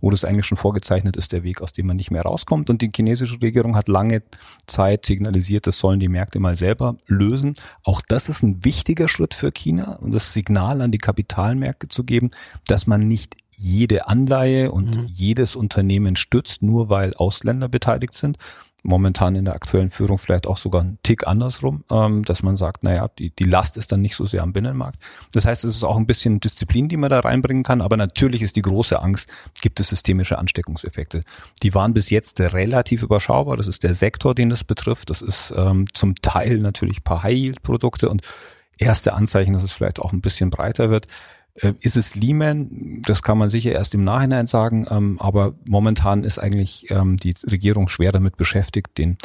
wo 0.02 0.12
das 0.12 0.24
eigentlich 0.24 0.46
schon 0.46 0.58
vorgezeichnet 0.58 1.16
ist, 1.16 1.32
der 1.32 1.44
Weg, 1.44 1.62
aus 1.62 1.74
dem 1.74 1.88
man 1.88 1.98
nicht 1.98 2.12
mehr 2.12 2.22
rauskommt. 2.22 2.70
Und 2.70 2.82
die 2.82 2.92
chinesische 2.96 3.42
Regierung 3.42 3.76
hat 3.76 3.88
lange 3.88 4.22
Zeit 4.68 5.06
signalisiert, 5.06 5.66
das 5.66 5.80
sollen 5.80 6.00
die 6.00 6.10
Märkte 6.10 6.40
mal 6.40 6.56
selber 6.56 6.98
lösen. 7.08 7.56
Auch 7.84 8.02
das 8.08 8.30
ist 8.30 8.44
ein 8.44 8.64
wichtiger 8.64 9.08
Schritt 9.08 9.34
für 9.34 9.52
China, 9.52 9.98
um 10.00 10.12
das 10.12 10.34
Signal 10.34 10.82
an 10.82 10.92
die 10.92 11.00
Kapitalmärkte 11.00 11.88
zu 11.88 12.04
geben, 12.04 12.30
dass 12.68 12.86
man 12.86 13.08
nicht 13.08 13.36
jede 13.60 14.08
Anleihe 14.08 14.72
und 14.72 14.96
mhm. 14.96 15.10
jedes 15.12 15.56
Unternehmen 15.56 16.16
stützt, 16.16 16.62
nur 16.62 16.90
weil 16.90 17.16
Ausländer 17.16 17.68
beteiligt 17.68 18.14
sind, 18.14 18.38
momentan 18.88 19.36
in 19.36 19.46
der 19.46 19.54
aktuellen 19.54 19.90
Führung 19.90 20.18
vielleicht 20.18 20.48
auch 20.48 20.58
sogar 20.58 20.82
ein 20.82 20.98
Tick 21.04 21.28
andersrum, 21.28 21.84
ähm, 21.92 22.24
dass 22.24 22.42
man 22.42 22.58
sagt, 22.58 22.84
naja, 22.84 23.10
die, 23.20 23.32
die 23.32 23.44
Last 23.44 23.78
ist 23.78 23.92
dann 23.92 24.02
nicht 24.02 24.16
so 24.16 24.26
sehr 24.26 24.42
am 24.44 24.54
Binnenmarkt. 24.54 24.98
Das 25.34 25.46
heißt, 25.46 25.66
es 25.66 25.76
ist 25.76 25.84
auch 25.84 25.98
ein 25.98 26.08
bisschen 26.08 26.40
Disziplin, 26.40 26.88
die 26.88 26.98
man 26.98 27.10
da 27.10 27.20
reinbringen 27.20 27.64
kann, 27.64 27.82
aber 27.82 27.98
natürlich 27.98 28.42
ist 28.42 28.56
die 28.56 28.62
große 28.62 29.00
Angst, 29.02 29.30
gibt 29.62 29.80
es 29.80 29.90
systemische 29.90 30.38
Ansteckungseffekte. 30.38 31.22
Die 31.64 31.76
waren 31.76 31.94
bis 31.94 32.10
jetzt 32.10 32.40
relativ 32.40 33.04
überschaubar. 33.04 33.58
Das 33.58 33.68
ist 33.68 33.84
der 33.84 33.94
Sektor, 33.94 34.34
den 34.34 34.50
das 34.50 34.64
betrifft. 34.64 35.10
Das 35.10 35.22
ist 35.22 35.54
ähm, 35.56 35.86
zum 35.94 36.16
Teil 36.16 36.60
natürlich 36.60 37.04
paar 37.04 37.24
High-Yield-Produkte 37.24 38.10
und 38.10 38.22
erste 38.78 39.14
Anzeichen, 39.14 39.54
dass 39.54 39.64
es 39.64 39.74
vielleicht 39.74 40.00
auch 40.00 40.14
ein 40.14 40.22
bisschen 40.22 40.50
breiter 40.50 40.90
wird. 40.90 41.08
Äh, 41.62 41.74
ist 41.82 41.98
es 41.98 42.16
Lehman? 42.16 43.02
Das 43.06 43.22
kann 43.22 43.38
man 43.38 43.50
sicher 43.50 43.72
erst 43.72 43.94
im 43.94 44.04
Nachhinein 44.04 44.48
sagen, 44.48 44.86
ähm, 44.90 45.18
aber 45.20 45.56
momentan 45.68 46.24
ist 46.24 46.40
eigentlich 46.40 46.90
ähm, 46.92 47.18
die 47.18 47.36
Regierung 47.50 47.90
schwer 47.90 48.12
damit 48.12 48.38
beschäftigt, 48.38 48.98
den 48.98 49.18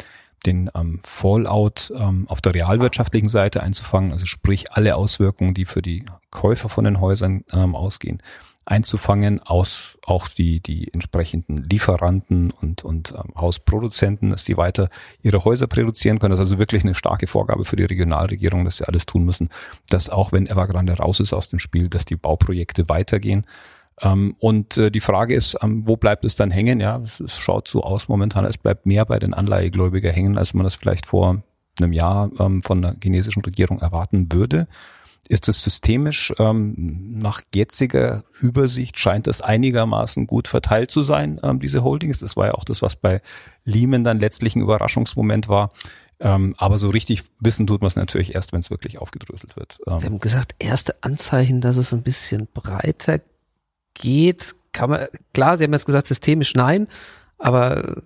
den 0.45 0.69
ähm, 0.75 0.99
Fallout 1.03 1.89
auf 2.27 2.41
der 2.41 2.53
realwirtschaftlichen 2.53 3.29
Seite 3.29 3.63
einzufangen, 3.63 4.11
also 4.11 4.25
sprich 4.25 4.73
alle 4.73 4.97
Auswirkungen, 4.97 5.53
die 5.53 5.63
für 5.63 5.81
die 5.81 6.03
Käufer 6.31 6.67
von 6.67 6.83
den 6.83 6.99
Häusern 6.99 7.45
ausgehen, 7.49 8.21
einzufangen, 8.65 9.41
aus 9.41 9.97
auch 10.05 10.27
die, 10.27 10.59
die 10.61 10.93
entsprechenden 10.93 11.57
Lieferanten 11.57 12.51
und, 12.51 12.83
und 12.83 13.11
ähm, 13.11 13.33
Hausproduzenten, 13.35 14.29
dass 14.29 14.45
die 14.45 14.57
weiter 14.57 14.89
ihre 15.21 15.43
Häuser 15.43 15.67
produzieren 15.67 16.19
können. 16.19 16.31
Das 16.31 16.39
ist 16.39 16.45
also 16.45 16.59
wirklich 16.59 16.83
eine 16.83 16.95
starke 16.95 17.27
Vorgabe 17.27 17.65
für 17.65 17.75
die 17.75 17.85
Regionalregierung, 17.85 18.65
dass 18.65 18.77
sie 18.77 18.87
alles 18.87 19.05
tun 19.05 19.25
müssen, 19.25 19.49
dass 19.89 20.09
auch 20.09 20.31
wenn 20.31 20.47
Evergrande 20.47 20.93
raus 20.93 21.19
ist 21.19 21.33
aus 21.33 21.49
dem 21.49 21.59
Spiel, 21.59 21.87
dass 21.87 22.05
die 22.05 22.15
Bauprojekte 22.15 22.87
weitergehen. 22.89 23.45
Ähm, 24.01 24.35
und 24.39 24.77
äh, 24.77 24.91
die 24.91 25.01
Frage 25.01 25.35
ist, 25.35 25.57
ähm, 25.61 25.87
wo 25.87 25.97
bleibt 25.97 26.25
es 26.25 26.35
dann 26.35 26.51
hängen? 26.51 26.79
Ja, 26.79 26.99
es, 27.03 27.19
es 27.19 27.37
schaut 27.37 27.67
so 27.67 27.83
aus 27.83 28.07
momentan, 28.07 28.45
es 28.45 28.57
bleibt 28.57 28.85
mehr 28.85 29.05
bei 29.05 29.19
den 29.19 29.33
Anleihegläubiger 29.33 30.11
hängen, 30.11 30.37
als 30.37 30.53
man 30.53 30.63
das 30.63 30.75
vielleicht 30.75 31.05
vor 31.05 31.43
einem 31.79 31.93
Jahr 31.93 32.29
ähm, 32.39 32.61
von 32.61 32.81
der 32.81 32.95
chinesischen 33.01 33.43
Regierung 33.43 33.79
erwarten 33.79 34.31
würde. 34.31 34.67
Ist 35.29 35.47
es 35.47 35.61
systemisch? 35.61 36.33
Ähm, 36.37 36.75
nach 37.17 37.41
jetziger 37.55 38.23
Übersicht 38.41 38.99
scheint 38.99 39.27
das 39.27 39.41
einigermaßen 39.41 40.27
gut 40.27 40.49
verteilt 40.49 40.91
zu 40.91 41.01
sein, 41.01 41.39
ähm, 41.43 41.59
diese 41.59 41.83
Holdings. 41.83 42.19
Das 42.19 42.35
war 42.35 42.47
ja 42.47 42.53
auch 42.55 42.65
das, 42.65 42.81
was 42.81 42.97
bei 42.97 43.21
Lehman 43.63 44.03
dann 44.03 44.19
letztlich 44.19 44.55
ein 44.55 44.61
Überraschungsmoment 44.61 45.47
war. 45.47 45.69
Ähm, 46.19 46.53
aber 46.57 46.77
so 46.77 46.89
richtig 46.89 47.23
wissen 47.39 47.67
tut 47.67 47.81
man 47.81 47.87
es 47.87 47.95
natürlich 47.95 48.35
erst, 48.35 48.51
wenn 48.51 48.59
es 48.59 48.69
wirklich 48.69 48.99
aufgedröselt 48.99 49.55
wird. 49.55 49.79
Ähm, 49.87 49.99
Sie 49.99 50.05
haben 50.05 50.19
gesagt, 50.19 50.55
erste 50.59 51.01
Anzeichen, 51.03 51.61
dass 51.61 51.77
es 51.77 51.93
ein 51.93 52.03
bisschen 52.03 52.47
breiter 52.53 53.19
geht. 53.93 54.55
Kann 54.73 54.89
man, 54.89 55.07
klar, 55.33 55.57
Sie 55.57 55.63
haben 55.63 55.73
jetzt 55.73 55.85
gesagt, 55.85 56.07
systemisch 56.07 56.53
nein, 56.55 56.87
aber 57.37 58.01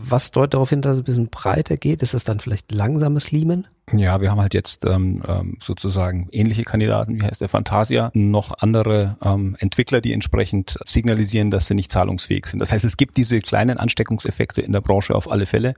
was 0.00 0.30
deutet 0.30 0.54
darauf 0.54 0.70
hin, 0.70 0.82
dass 0.82 0.96
es 0.96 1.02
ein 1.02 1.04
bisschen 1.04 1.28
breiter 1.28 1.76
geht? 1.76 2.02
Ist 2.02 2.14
das 2.14 2.24
dann 2.24 2.40
vielleicht 2.40 2.72
langsames 2.72 3.30
Liemen? 3.30 3.66
Ja, 3.92 4.20
wir 4.20 4.30
haben 4.30 4.40
halt 4.40 4.54
jetzt 4.54 4.84
ähm, 4.84 5.22
ähm, 5.26 5.56
sozusagen 5.60 6.28
ähnliche 6.30 6.62
Kandidaten, 6.62 7.20
wie 7.20 7.24
heißt 7.24 7.40
der 7.40 7.48
Fantasia, 7.48 8.10
noch 8.14 8.52
andere 8.58 9.16
ähm, 9.22 9.56
Entwickler, 9.58 10.00
die 10.00 10.12
entsprechend 10.12 10.78
signalisieren, 10.84 11.50
dass 11.50 11.66
sie 11.66 11.74
nicht 11.74 11.90
zahlungsfähig 11.90 12.46
sind. 12.46 12.58
Das 12.60 12.72
heißt, 12.72 12.84
es 12.84 12.96
gibt 12.96 13.16
diese 13.16 13.40
kleinen 13.40 13.78
Ansteckungseffekte 13.78 14.60
in 14.60 14.72
der 14.72 14.82
Branche 14.82 15.14
auf 15.14 15.30
alle 15.30 15.46
Fälle. 15.46 15.74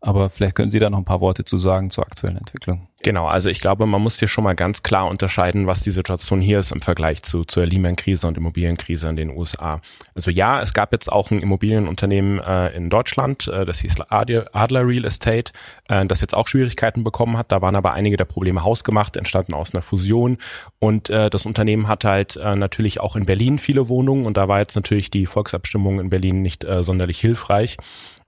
Aber 0.00 0.30
vielleicht 0.30 0.54
können 0.54 0.70
Sie 0.70 0.78
da 0.78 0.90
noch 0.90 0.98
ein 0.98 1.04
paar 1.04 1.20
Worte 1.20 1.44
zu 1.44 1.58
sagen 1.58 1.90
zur 1.90 2.06
aktuellen 2.06 2.36
Entwicklung. 2.36 2.86
Genau, 3.02 3.26
also 3.26 3.48
ich 3.48 3.60
glaube, 3.60 3.86
man 3.86 4.02
muss 4.02 4.18
hier 4.18 4.28
schon 4.28 4.44
mal 4.44 4.54
ganz 4.54 4.82
klar 4.82 5.08
unterscheiden, 5.08 5.66
was 5.66 5.80
die 5.80 5.92
Situation 5.92 6.40
hier 6.40 6.58
ist 6.58 6.72
im 6.72 6.82
Vergleich 6.82 7.22
zu 7.22 7.44
zur 7.44 7.64
Lehman-Krise 7.64 8.26
und 8.26 8.36
Immobilienkrise 8.36 9.08
in 9.08 9.16
den 9.16 9.30
USA. 9.30 9.80
Also 10.14 10.30
ja, 10.32 10.60
es 10.60 10.72
gab 10.72 10.92
jetzt 10.92 11.10
auch 11.10 11.30
ein 11.30 11.40
Immobilienunternehmen 11.40 12.40
äh, 12.40 12.70
in 12.76 12.90
Deutschland, 12.90 13.48
äh, 13.48 13.64
das 13.64 13.80
hieß 13.80 14.00
Adler 14.08 14.86
Real 14.86 15.04
Estate, 15.04 15.52
äh, 15.88 16.06
das 16.06 16.20
jetzt 16.20 16.36
auch 16.36 16.48
Schwierigkeiten 16.48 17.02
bekommen 17.02 17.36
hat. 17.36 17.52
Da 17.52 17.62
waren 17.62 17.76
aber 17.76 17.92
einige 17.92 18.16
der 18.16 18.24
Probleme 18.24 18.64
hausgemacht, 18.64 19.16
entstanden 19.16 19.54
aus 19.54 19.74
einer 19.74 19.82
Fusion. 19.82 20.38
Und 20.80 21.08
äh, 21.10 21.30
das 21.30 21.46
Unternehmen 21.46 21.86
hat 21.86 22.04
halt 22.04 22.36
äh, 22.36 22.56
natürlich 22.56 23.00
auch 23.00 23.14
in 23.14 23.26
Berlin 23.26 23.58
viele 23.58 23.88
Wohnungen 23.88 24.26
und 24.26 24.36
da 24.36 24.48
war 24.48 24.58
jetzt 24.58 24.74
natürlich 24.74 25.10
die 25.10 25.26
Volksabstimmung 25.26 26.00
in 26.00 26.10
Berlin 26.10 26.42
nicht 26.42 26.64
äh, 26.64 26.82
sonderlich 26.82 27.20
hilfreich. 27.20 27.76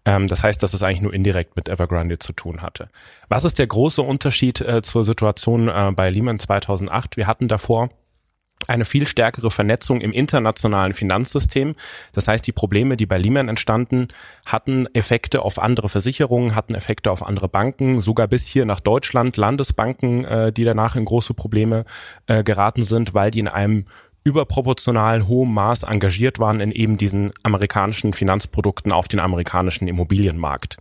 Ähm, 0.04 0.26
das 0.26 0.42
heißt, 0.42 0.62
dass 0.62 0.74
es 0.74 0.82
eigentlich 0.82 1.02
nur 1.02 1.14
indirekt 1.14 1.56
mit 1.56 1.68
Evergrande 1.68 2.18
zu 2.18 2.32
tun 2.32 2.62
hatte. 2.62 2.88
Was 3.28 3.44
ist 3.44 3.58
der 3.58 3.66
große 3.66 4.02
Unterschied 4.02 4.60
äh, 4.60 4.82
zur 4.82 5.04
Situation 5.04 5.68
äh, 5.68 5.92
bei 5.94 6.10
Lehman 6.10 6.38
2008? 6.38 7.16
Wir 7.16 7.26
hatten 7.26 7.48
davor 7.48 7.90
eine 8.68 8.84
viel 8.84 9.06
stärkere 9.06 9.50
Vernetzung 9.50 10.00
im 10.00 10.12
internationalen 10.12 10.92
Finanzsystem. 10.92 11.74
Das 12.12 12.28
heißt, 12.28 12.46
die 12.46 12.52
Probleme, 12.52 12.96
die 12.96 13.06
bei 13.06 13.18
Lehman 13.18 13.48
entstanden, 13.48 14.08
hatten 14.44 14.86
Effekte 14.92 15.42
auf 15.42 15.58
andere 15.58 15.88
Versicherungen, 15.88 16.54
hatten 16.54 16.74
Effekte 16.74 17.10
auf 17.10 17.26
andere 17.26 17.48
Banken, 17.48 18.00
sogar 18.00 18.28
bis 18.28 18.46
hier 18.46 18.66
nach 18.66 18.80
Deutschland, 18.80 19.36
Landesbanken, 19.36 20.24
äh, 20.24 20.52
die 20.52 20.64
danach 20.64 20.96
in 20.96 21.04
große 21.04 21.34
Probleme 21.34 21.84
äh, 22.26 22.42
geraten 22.42 22.84
sind, 22.84 23.14
weil 23.14 23.30
die 23.30 23.40
in 23.40 23.48
einem 23.48 23.86
überproportional 24.24 25.26
hohem 25.26 25.54
Maß 25.54 25.84
engagiert 25.84 26.38
waren 26.38 26.60
in 26.60 26.72
eben 26.72 26.96
diesen 26.96 27.30
amerikanischen 27.42 28.12
Finanzprodukten 28.12 28.92
auf 28.92 29.08
den 29.08 29.20
amerikanischen 29.20 29.88
Immobilienmarkt. 29.88 30.76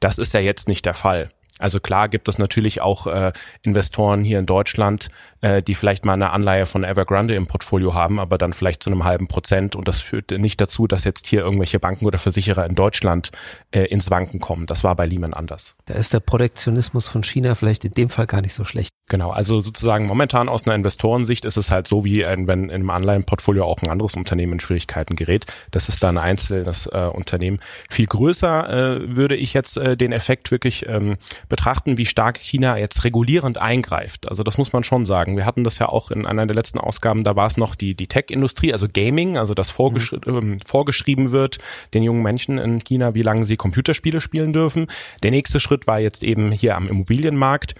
Das 0.00 0.18
ist 0.18 0.34
ja 0.34 0.40
jetzt 0.40 0.68
nicht 0.68 0.86
der 0.86 0.94
Fall. 0.94 1.28
Also 1.58 1.80
klar 1.80 2.08
gibt 2.08 2.28
es 2.28 2.38
natürlich 2.38 2.82
auch 2.82 3.06
äh, 3.06 3.32
Investoren 3.62 4.24
hier 4.24 4.38
in 4.38 4.46
Deutschland, 4.46 5.08
äh, 5.40 5.62
die 5.62 5.74
vielleicht 5.74 6.04
mal 6.04 6.14
eine 6.14 6.30
Anleihe 6.30 6.66
von 6.66 6.84
Evergrande 6.84 7.34
im 7.34 7.46
Portfolio 7.46 7.94
haben, 7.94 8.18
aber 8.18 8.38
dann 8.38 8.52
vielleicht 8.52 8.82
zu 8.82 8.90
einem 8.90 9.04
halben 9.04 9.28
Prozent. 9.28 9.76
Und 9.76 9.88
das 9.88 10.00
führt 10.00 10.30
nicht 10.30 10.60
dazu, 10.60 10.86
dass 10.86 11.04
jetzt 11.04 11.26
hier 11.26 11.40
irgendwelche 11.40 11.78
Banken 11.78 12.06
oder 12.06 12.18
Versicherer 12.18 12.66
in 12.66 12.74
Deutschland 12.74 13.30
äh, 13.70 13.84
ins 13.84 14.10
Wanken 14.10 14.40
kommen. 14.40 14.66
Das 14.66 14.84
war 14.84 14.94
bei 14.96 15.06
Lehman 15.06 15.34
anders. 15.34 15.76
Da 15.86 15.94
ist 15.94 16.12
der 16.12 16.20
Protektionismus 16.20 17.08
von 17.08 17.22
China 17.22 17.54
vielleicht 17.54 17.84
in 17.84 17.92
dem 17.92 18.08
Fall 18.08 18.26
gar 18.26 18.40
nicht 18.40 18.54
so 18.54 18.64
schlecht. 18.64 18.90
Genau, 19.08 19.30
also 19.30 19.60
sozusagen 19.60 20.06
momentan 20.06 20.48
aus 20.48 20.66
einer 20.66 20.74
Investorensicht 20.74 21.44
ist 21.44 21.56
es 21.56 21.70
halt 21.70 21.86
so, 21.86 22.04
wie 22.04 22.26
ein, 22.26 22.48
wenn 22.48 22.64
in 22.64 22.70
einem 22.70 22.90
Anleihenportfolio 22.90 23.64
auch 23.64 23.80
ein 23.82 23.88
anderes 23.88 24.14
Unternehmen 24.14 24.54
in 24.54 24.60
Schwierigkeiten 24.60 25.14
gerät. 25.14 25.46
Das 25.70 25.88
ist 25.88 26.02
dann 26.02 26.18
ein 26.18 26.24
einzelnes 26.24 26.88
äh, 26.88 27.08
Unternehmen. 27.12 27.60
Viel 27.88 28.06
größer 28.06 28.68
äh, 28.68 29.16
würde 29.16 29.36
ich 29.36 29.54
jetzt 29.54 29.76
äh, 29.76 29.96
den 29.96 30.10
Effekt 30.10 30.50
wirklich 30.50 30.86
ähm, 30.88 31.18
betrachten, 31.48 31.98
wie 31.98 32.04
stark 32.04 32.38
China 32.38 32.78
jetzt 32.78 33.04
regulierend 33.04 33.58
eingreift. 33.58 34.28
Also 34.28 34.42
das 34.42 34.58
muss 34.58 34.72
man 34.72 34.82
schon 34.82 35.04
sagen. 35.04 35.25
Wir 35.34 35.46
hatten 35.46 35.64
das 35.64 35.78
ja 35.78 35.88
auch 35.88 36.10
in 36.10 36.26
einer 36.26 36.46
der 36.46 36.54
letzten 36.54 36.78
Ausgaben, 36.78 37.24
da 37.24 37.34
war 37.34 37.46
es 37.46 37.56
noch 37.56 37.74
die, 37.74 37.94
die 37.94 38.06
Tech-Industrie, 38.06 38.72
also 38.72 38.86
Gaming, 38.92 39.38
also 39.38 39.54
das 39.54 39.70
vorgesch 39.70 40.12
mhm. 40.12 40.20
ähm, 40.26 40.58
vorgeschrieben 40.64 41.32
wird 41.32 41.58
den 41.94 42.02
jungen 42.02 42.22
Menschen 42.22 42.58
in 42.58 42.78
China, 42.80 43.14
wie 43.14 43.22
lange 43.22 43.44
sie 43.44 43.56
Computerspiele 43.56 44.20
spielen 44.20 44.52
dürfen. 44.52 44.86
Der 45.22 45.30
nächste 45.30 45.58
Schritt 45.58 45.86
war 45.86 45.98
jetzt 45.98 46.22
eben 46.22 46.52
hier 46.52 46.76
am 46.76 46.86
Immobilienmarkt. 46.86 47.74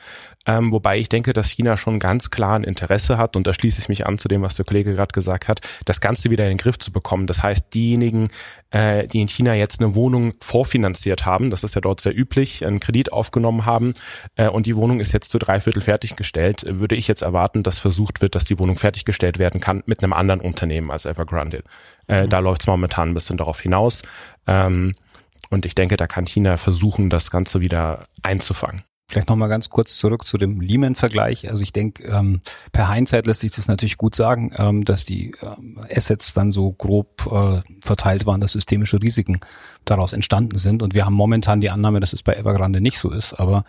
Ähm, 0.46 0.72
wobei 0.72 0.98
ich 0.98 1.08
denke, 1.08 1.32
dass 1.32 1.50
China 1.50 1.76
schon 1.76 1.98
ganz 1.98 2.30
klar 2.30 2.56
ein 2.56 2.64
Interesse 2.64 3.18
hat, 3.18 3.36
und 3.36 3.46
da 3.46 3.52
schließe 3.52 3.80
ich 3.80 3.88
mich 3.88 4.06
an 4.06 4.18
zu 4.18 4.28
dem, 4.28 4.42
was 4.42 4.54
der 4.54 4.64
Kollege 4.64 4.94
gerade 4.94 5.12
gesagt 5.12 5.48
hat, 5.48 5.60
das 5.84 6.00
Ganze 6.00 6.30
wieder 6.30 6.44
in 6.44 6.50
den 6.50 6.58
Griff 6.58 6.78
zu 6.78 6.92
bekommen. 6.92 7.26
Das 7.26 7.42
heißt, 7.42 7.74
diejenigen, 7.74 8.28
äh, 8.70 9.06
die 9.06 9.20
in 9.20 9.28
China 9.28 9.54
jetzt 9.54 9.80
eine 9.80 9.94
Wohnung 9.94 10.34
vorfinanziert 10.40 11.26
haben, 11.26 11.50
das 11.50 11.64
ist 11.64 11.74
ja 11.74 11.80
dort 11.80 12.00
sehr 12.00 12.16
üblich, 12.16 12.64
einen 12.64 12.80
Kredit 12.80 13.12
aufgenommen 13.12 13.66
haben 13.66 13.94
äh, 14.36 14.48
und 14.48 14.66
die 14.66 14.76
Wohnung 14.76 15.00
ist 15.00 15.12
jetzt 15.12 15.30
zu 15.30 15.38
drei 15.38 15.60
Viertel 15.60 15.82
fertiggestellt, 15.82 16.64
würde 16.66 16.96
ich 16.96 17.08
jetzt 17.08 17.22
erwarten, 17.22 17.62
dass 17.62 17.78
versucht 17.78 18.22
wird, 18.22 18.34
dass 18.34 18.44
die 18.44 18.58
Wohnung 18.58 18.78
fertiggestellt 18.78 19.38
werden 19.38 19.60
kann 19.60 19.82
mit 19.86 20.02
einem 20.02 20.12
anderen 20.12 20.40
Unternehmen 20.40 20.90
als 20.90 21.06
Evergrande. 21.06 21.62
Äh, 22.08 22.24
mhm. 22.24 22.30
Da 22.30 22.38
läuft 22.38 22.62
es 22.62 22.66
momentan 22.66 23.10
ein 23.10 23.14
bisschen 23.14 23.36
darauf 23.36 23.60
hinaus. 23.60 24.02
Ähm, 24.46 24.94
und 25.50 25.66
ich 25.66 25.74
denke, 25.74 25.96
da 25.96 26.06
kann 26.06 26.26
China 26.26 26.56
versuchen, 26.56 27.10
das 27.10 27.30
Ganze 27.30 27.60
wieder 27.60 28.06
einzufangen. 28.22 28.82
Vielleicht 29.08 29.28
nochmal 29.28 29.48
ganz 29.48 29.70
kurz 29.70 29.96
zurück 29.96 30.26
zu 30.26 30.36
dem 30.36 30.60
Lehman-Vergleich. 30.60 31.48
Also 31.48 31.62
ich 31.62 31.72
denke, 31.72 32.02
ähm, 32.04 32.40
per 32.72 32.92
Hindsight 32.92 33.26
lässt 33.26 33.40
sich 33.40 33.52
das 33.52 33.68
natürlich 33.68 33.98
gut 33.98 34.16
sagen, 34.16 34.50
ähm, 34.56 34.84
dass 34.84 35.04
die 35.04 35.30
ähm, 35.42 35.80
Assets 35.88 36.34
dann 36.34 36.50
so 36.50 36.72
grob 36.72 37.25
äh, 37.30 37.60
verteilt 37.80 38.26
waren, 38.26 38.40
dass 38.40 38.52
systemische 38.52 39.00
Risiken 39.00 39.38
daraus 39.84 40.12
entstanden 40.12 40.58
sind. 40.58 40.82
Und 40.82 40.94
wir 40.94 41.06
haben 41.06 41.14
momentan 41.14 41.60
die 41.60 41.70
Annahme, 41.70 42.00
dass 42.00 42.12
es 42.12 42.25
bei 42.25 42.34
Evergrande 42.34 42.80
nicht 42.80 42.98
so 42.98 43.12
ist. 43.12 43.34
Aber 43.34 43.64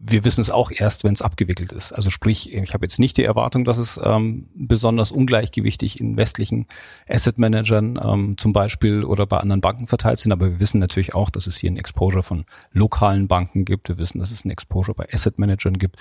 wir 0.00 0.24
wissen 0.24 0.40
es 0.40 0.50
auch 0.50 0.70
erst, 0.70 1.04
wenn 1.04 1.14
es 1.14 1.22
abgewickelt 1.22 1.72
ist. 1.72 1.92
Also 1.92 2.10
sprich, 2.10 2.52
ich 2.54 2.74
habe 2.74 2.84
jetzt 2.84 2.98
nicht 2.98 3.16
die 3.16 3.24
Erwartung, 3.24 3.64
dass 3.64 3.78
es 3.78 4.00
ähm, 4.02 4.48
besonders 4.54 5.10
ungleichgewichtig 5.10 6.00
in 6.00 6.16
westlichen 6.16 6.66
Asset 7.08 7.38
Managern 7.38 7.98
ähm, 8.02 8.36
zum 8.36 8.52
Beispiel 8.52 9.04
oder 9.04 9.26
bei 9.26 9.38
anderen 9.38 9.60
Banken 9.60 9.86
verteilt 9.86 10.20
sind, 10.20 10.32
aber 10.32 10.50
wir 10.50 10.60
wissen 10.60 10.78
natürlich 10.78 11.14
auch, 11.14 11.30
dass 11.30 11.46
es 11.46 11.56
hier 11.56 11.70
ein 11.70 11.76
Exposure 11.76 12.22
von 12.22 12.44
lokalen 12.72 13.28
Banken 13.28 13.64
gibt. 13.64 13.88
Wir 13.88 13.98
wissen, 13.98 14.20
dass 14.20 14.30
es 14.30 14.44
ein 14.44 14.50
Exposure 14.50 14.94
bei 14.94 15.06
Asset 15.12 15.38
Managern 15.38 15.74
gibt 15.78 15.96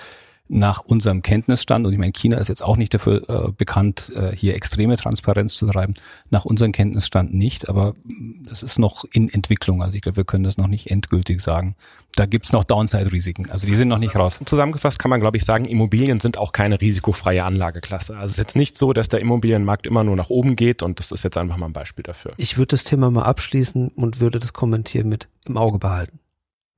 nach 0.50 0.80
unserem 0.80 1.22
Kenntnisstand, 1.22 1.86
und 1.86 1.94
ich 1.94 2.00
meine, 2.00 2.14
China 2.14 2.38
ist 2.38 2.48
jetzt 2.48 2.64
auch 2.64 2.78
nicht 2.78 2.94
dafür 2.94 3.30
äh, 3.30 3.52
bekannt, 3.52 4.12
äh, 4.16 4.36
hier 4.36 4.56
extreme 4.56 4.96
Transparenz 4.96 5.56
zu 5.56 5.66
treiben, 5.68 5.94
nach 6.30 6.46
unserem 6.46 6.72
Kenntnisstand 6.72 7.34
nicht, 7.34 7.68
aber 7.68 7.96
das 8.44 8.64
ist 8.64 8.80
noch 8.80 9.06
in 9.12 9.30
Entwicklung. 9.30 9.82
Also 9.82 9.96
ich 9.96 10.02
glaube, 10.02 10.18
wir 10.18 10.24
können 10.24 10.44
das 10.44 10.58
noch 10.58 10.68
nicht 10.68 10.90
endgültig 10.90 11.42
sagen. 11.42 11.76
Da 12.16 12.26
gibt's 12.26 12.52
noch 12.52 12.64
Downside-Risiken. 12.64 13.52
Also 13.52 13.68
die 13.68 13.76
sind 13.76 13.90
noch 13.90 14.00
nicht 14.00 14.16
raus. 14.16 14.40
Zusammengefasst 14.44 14.98
kann 14.98 15.10
man, 15.10 15.20
glaube 15.20 15.38
ich, 15.38 15.46
sagen, 15.46 15.66
Immobilien 15.66 16.20
sind 16.20 16.38
auch 16.38 16.52
keine 16.52 16.82
risikofreie 16.82 17.44
Anlageklasse. 17.44 18.16
Also 18.16 18.26
es 18.26 18.32
ist 18.34 18.38
jetzt 18.38 18.56
nicht 18.56 18.78
so, 18.78 18.94
dass 18.94 19.10
der 19.10 19.20
Immobilienmarkt 19.20 19.86
immer 19.86 20.04
nur 20.04 20.16
nach 20.16 20.30
oben 20.30 20.56
geht 20.56 20.82
und 20.82 21.00
das 21.00 21.12
ist 21.12 21.24
jetzt 21.24 21.38
einfach 21.38 21.58
mal 21.58 21.68
ein 21.68 21.74
Beispiel 21.74 22.04
dafür. 22.04 22.34
Ich 22.38 22.58
würde 22.58 22.70
das 22.70 22.86
Thema 22.86 23.12
mal 23.12 23.24
abschließen 23.24 23.90
und 23.90 24.20
würde 24.20 24.40
das 24.40 24.54
kommentieren 24.54 25.10
mit 25.10 25.28
im 25.46 25.58
Auge 25.58 25.78
behalten. 25.78 26.20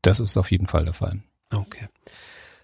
Das 0.01 0.19
ist 0.19 0.37
auf 0.37 0.51
jeden 0.51 0.67
Fall 0.67 0.85
der 0.85 0.93
Fall. 0.93 1.21
Okay. 1.53 1.87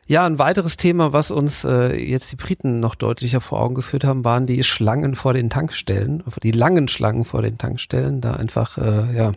Ja, 0.07 0.25
ein 0.25 0.37
weiteres 0.37 0.77
Thema, 0.77 1.13
was 1.13 1.31
uns 1.31 1.63
äh, 1.63 1.95
jetzt 1.95 2.31
die 2.31 2.35
Briten 2.35 2.79
noch 2.79 2.93
deutlicher 2.93 3.41
vor 3.41 3.59
Augen 3.59 3.73
geführt 3.73 4.03
haben, 4.03 4.23
waren 4.23 4.45
die 4.45 4.63
Schlangen 4.63 5.15
vor 5.15 5.33
den 5.33 5.49
Tankstellen, 5.49 6.23
die 6.43 6.51
langen 6.51 6.87
Schlangen 6.87 7.25
vor 7.25 7.41
den 7.41 7.57
Tankstellen, 7.57 8.21
da 8.21 8.33
einfach 8.33 8.77
äh, 8.77 9.15
ja 9.15 9.33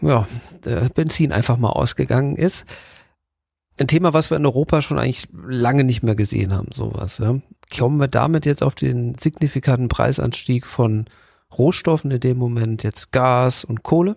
ja 0.00 0.26
Benzin 0.94 1.32
einfach 1.32 1.56
mal 1.56 1.70
ausgegangen 1.70 2.36
ist. 2.36 2.64
Ein 3.80 3.86
Thema, 3.86 4.12
was 4.12 4.30
wir 4.30 4.36
in 4.36 4.46
Europa 4.46 4.82
schon 4.82 4.98
eigentlich 4.98 5.28
lange 5.32 5.84
nicht 5.84 6.02
mehr 6.02 6.16
gesehen 6.16 6.52
haben, 6.52 6.70
sowas. 6.72 7.18
Ja. 7.18 7.38
Kommen 7.76 8.00
wir 8.00 8.08
damit 8.08 8.44
jetzt 8.44 8.62
auf 8.62 8.74
den 8.74 9.14
signifikanten 9.14 9.88
Preisanstieg 9.88 10.66
von 10.66 11.06
Rohstoffen 11.56 12.10
in 12.10 12.20
dem 12.20 12.38
Moment 12.38 12.82
jetzt 12.82 13.12
Gas 13.12 13.64
und 13.64 13.84
Kohle? 13.84 14.16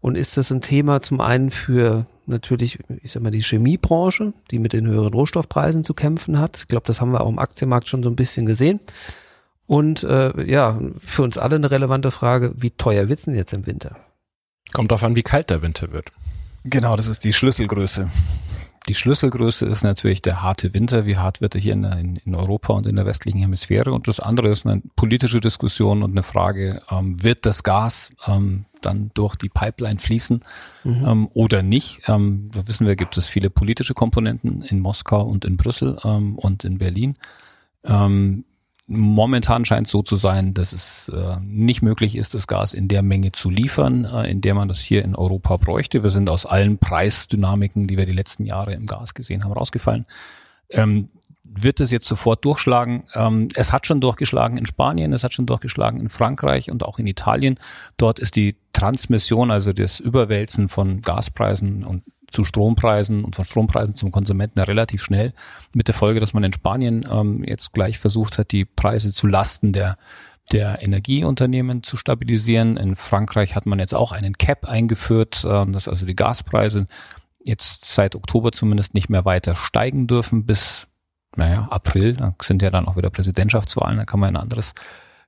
Und 0.00 0.16
ist 0.16 0.36
das 0.36 0.50
ein 0.50 0.62
Thema 0.62 1.02
zum 1.02 1.20
einen 1.20 1.50
für 1.50 2.06
natürlich, 2.26 2.78
ich 3.02 3.12
sag 3.12 3.22
mal, 3.22 3.30
die 3.30 3.42
Chemiebranche, 3.42 4.32
die 4.50 4.58
mit 4.58 4.72
den 4.72 4.86
höheren 4.86 5.12
Rohstoffpreisen 5.12 5.84
zu 5.84 5.94
kämpfen 5.94 6.38
hat. 6.38 6.58
Ich 6.58 6.68
glaube, 6.68 6.86
das 6.86 7.00
haben 7.00 7.12
wir 7.12 7.20
auch 7.20 7.28
im 7.28 7.38
Aktienmarkt 7.38 7.88
schon 7.88 8.02
so 8.02 8.08
ein 8.08 8.16
bisschen 8.16 8.46
gesehen. 8.46 8.80
Und 9.66 10.02
äh, 10.02 10.42
ja, 10.50 10.80
für 10.98 11.22
uns 11.22 11.38
alle 11.38 11.56
eine 11.56 11.70
relevante 11.70 12.10
Frage, 12.10 12.54
wie 12.56 12.70
teuer 12.70 13.08
wird's 13.08 13.24
denn 13.24 13.34
jetzt 13.34 13.52
im 13.52 13.66
Winter? 13.66 13.96
Kommt 14.72 14.90
darauf 14.90 15.04
an, 15.04 15.16
wie 15.16 15.22
kalt 15.22 15.50
der 15.50 15.62
Winter 15.62 15.92
wird. 15.92 16.12
Genau, 16.64 16.96
das 16.96 17.06
ist 17.06 17.24
die 17.24 17.32
Schlüsselgröße. 17.32 18.08
Die 18.88 18.94
Schlüsselgröße 18.94 19.66
ist 19.66 19.82
natürlich 19.82 20.22
der 20.22 20.42
harte 20.42 20.72
Winter. 20.72 21.04
Wie 21.04 21.18
hart 21.18 21.40
wird 21.40 21.54
er 21.54 21.60
hier 21.60 21.74
in, 21.74 21.84
in, 22.24 22.34
Europa 22.34 22.72
und 22.72 22.86
in 22.86 22.96
der 22.96 23.06
westlichen 23.06 23.38
Hemisphäre? 23.38 23.92
Und 23.92 24.08
das 24.08 24.20
andere 24.20 24.48
ist 24.48 24.66
eine 24.66 24.82
politische 24.96 25.40
Diskussion 25.40 26.02
und 26.02 26.12
eine 26.12 26.22
Frage, 26.22 26.82
ähm, 26.90 27.22
wird 27.22 27.44
das 27.44 27.62
Gas 27.62 28.10
ähm, 28.26 28.64
dann 28.80 29.10
durch 29.12 29.36
die 29.36 29.50
Pipeline 29.50 30.00
fließen 30.00 30.40
mhm. 30.84 31.04
ähm, 31.06 31.28
oder 31.34 31.62
nicht? 31.62 32.00
Ähm, 32.08 32.50
da 32.52 32.66
wissen 32.66 32.86
wir, 32.86 32.96
gibt 32.96 33.18
es 33.18 33.28
viele 33.28 33.50
politische 33.50 33.92
Komponenten 33.92 34.62
in 34.62 34.80
Moskau 34.80 35.22
und 35.22 35.44
in 35.44 35.58
Brüssel 35.58 35.98
ähm, 36.02 36.38
und 36.38 36.64
in 36.64 36.78
Berlin. 36.78 37.14
Ähm, 37.84 38.44
Momentan 38.92 39.64
scheint 39.64 39.86
es 39.86 39.92
so 39.92 40.02
zu 40.02 40.16
sein, 40.16 40.52
dass 40.52 40.72
es 40.72 41.08
äh, 41.14 41.36
nicht 41.40 41.80
möglich 41.80 42.16
ist, 42.16 42.34
das 42.34 42.48
Gas 42.48 42.74
in 42.74 42.88
der 42.88 43.02
Menge 43.02 43.30
zu 43.30 43.48
liefern, 43.48 44.04
äh, 44.04 44.28
in 44.28 44.40
der 44.40 44.54
man 44.54 44.66
das 44.66 44.80
hier 44.80 45.04
in 45.04 45.14
Europa 45.14 45.58
bräuchte. 45.58 46.02
Wir 46.02 46.10
sind 46.10 46.28
aus 46.28 46.44
allen 46.44 46.78
Preisdynamiken, 46.78 47.86
die 47.86 47.96
wir 47.96 48.04
die 48.04 48.12
letzten 48.12 48.46
Jahre 48.46 48.72
im 48.72 48.86
Gas 48.86 49.14
gesehen 49.14 49.44
haben, 49.44 49.52
rausgefallen. 49.52 50.06
Ähm, 50.70 51.08
wird 51.44 51.78
es 51.78 51.92
jetzt 51.92 52.08
sofort 52.08 52.44
durchschlagen? 52.44 53.04
Ähm, 53.14 53.48
es 53.54 53.72
hat 53.72 53.86
schon 53.86 54.00
durchgeschlagen 54.00 54.56
in 54.56 54.66
Spanien, 54.66 55.12
es 55.12 55.22
hat 55.22 55.34
schon 55.34 55.46
durchgeschlagen 55.46 56.00
in 56.00 56.08
Frankreich 56.08 56.70
und 56.70 56.84
auch 56.84 56.98
in 56.98 57.06
Italien. 57.06 57.60
Dort 57.96 58.18
ist 58.18 58.34
die 58.34 58.56
Transmission, 58.72 59.52
also 59.52 59.72
das 59.72 60.00
Überwälzen 60.00 60.68
von 60.68 61.00
Gaspreisen 61.00 61.84
und 61.84 62.02
zu 62.30 62.44
Strompreisen 62.44 63.24
und 63.24 63.36
von 63.36 63.44
Strompreisen 63.44 63.94
zum 63.94 64.12
Konsumenten 64.12 64.60
relativ 64.60 65.02
schnell. 65.02 65.32
Mit 65.74 65.88
der 65.88 65.94
Folge, 65.94 66.20
dass 66.20 66.32
man 66.32 66.44
in 66.44 66.52
Spanien 66.52 67.06
ähm, 67.10 67.44
jetzt 67.44 67.72
gleich 67.72 67.98
versucht 67.98 68.38
hat, 68.38 68.52
die 68.52 68.64
Preise 68.64 69.12
zu 69.12 69.26
Lasten 69.26 69.72
der 69.72 69.96
der 70.52 70.82
Energieunternehmen 70.82 71.82
zu 71.82 71.96
stabilisieren. 71.96 72.76
In 72.76 72.96
Frankreich 72.96 73.54
hat 73.54 73.66
man 73.66 73.78
jetzt 73.78 73.94
auch 73.94 74.12
einen 74.12 74.36
Cap 74.36 74.66
eingeführt, 74.66 75.44
äh, 75.44 75.66
dass 75.66 75.88
also 75.88 76.06
die 76.06 76.16
Gaspreise 76.16 76.86
jetzt 77.44 77.86
seit 77.86 78.14
Oktober 78.14 78.52
zumindest 78.52 78.94
nicht 78.94 79.08
mehr 79.08 79.24
weiter 79.24 79.56
steigen 79.56 80.06
dürfen 80.06 80.46
bis, 80.46 80.86
naja, 81.36 81.68
April. 81.70 82.14
Da 82.14 82.34
sind 82.42 82.62
ja 82.62 82.70
dann 82.70 82.86
auch 82.86 82.96
wieder 82.96 83.10
Präsidentschaftswahlen, 83.10 83.98
da 83.98 84.04
kann 84.04 84.20
man 84.20 84.36
ein 84.36 84.42
anderes 84.42 84.74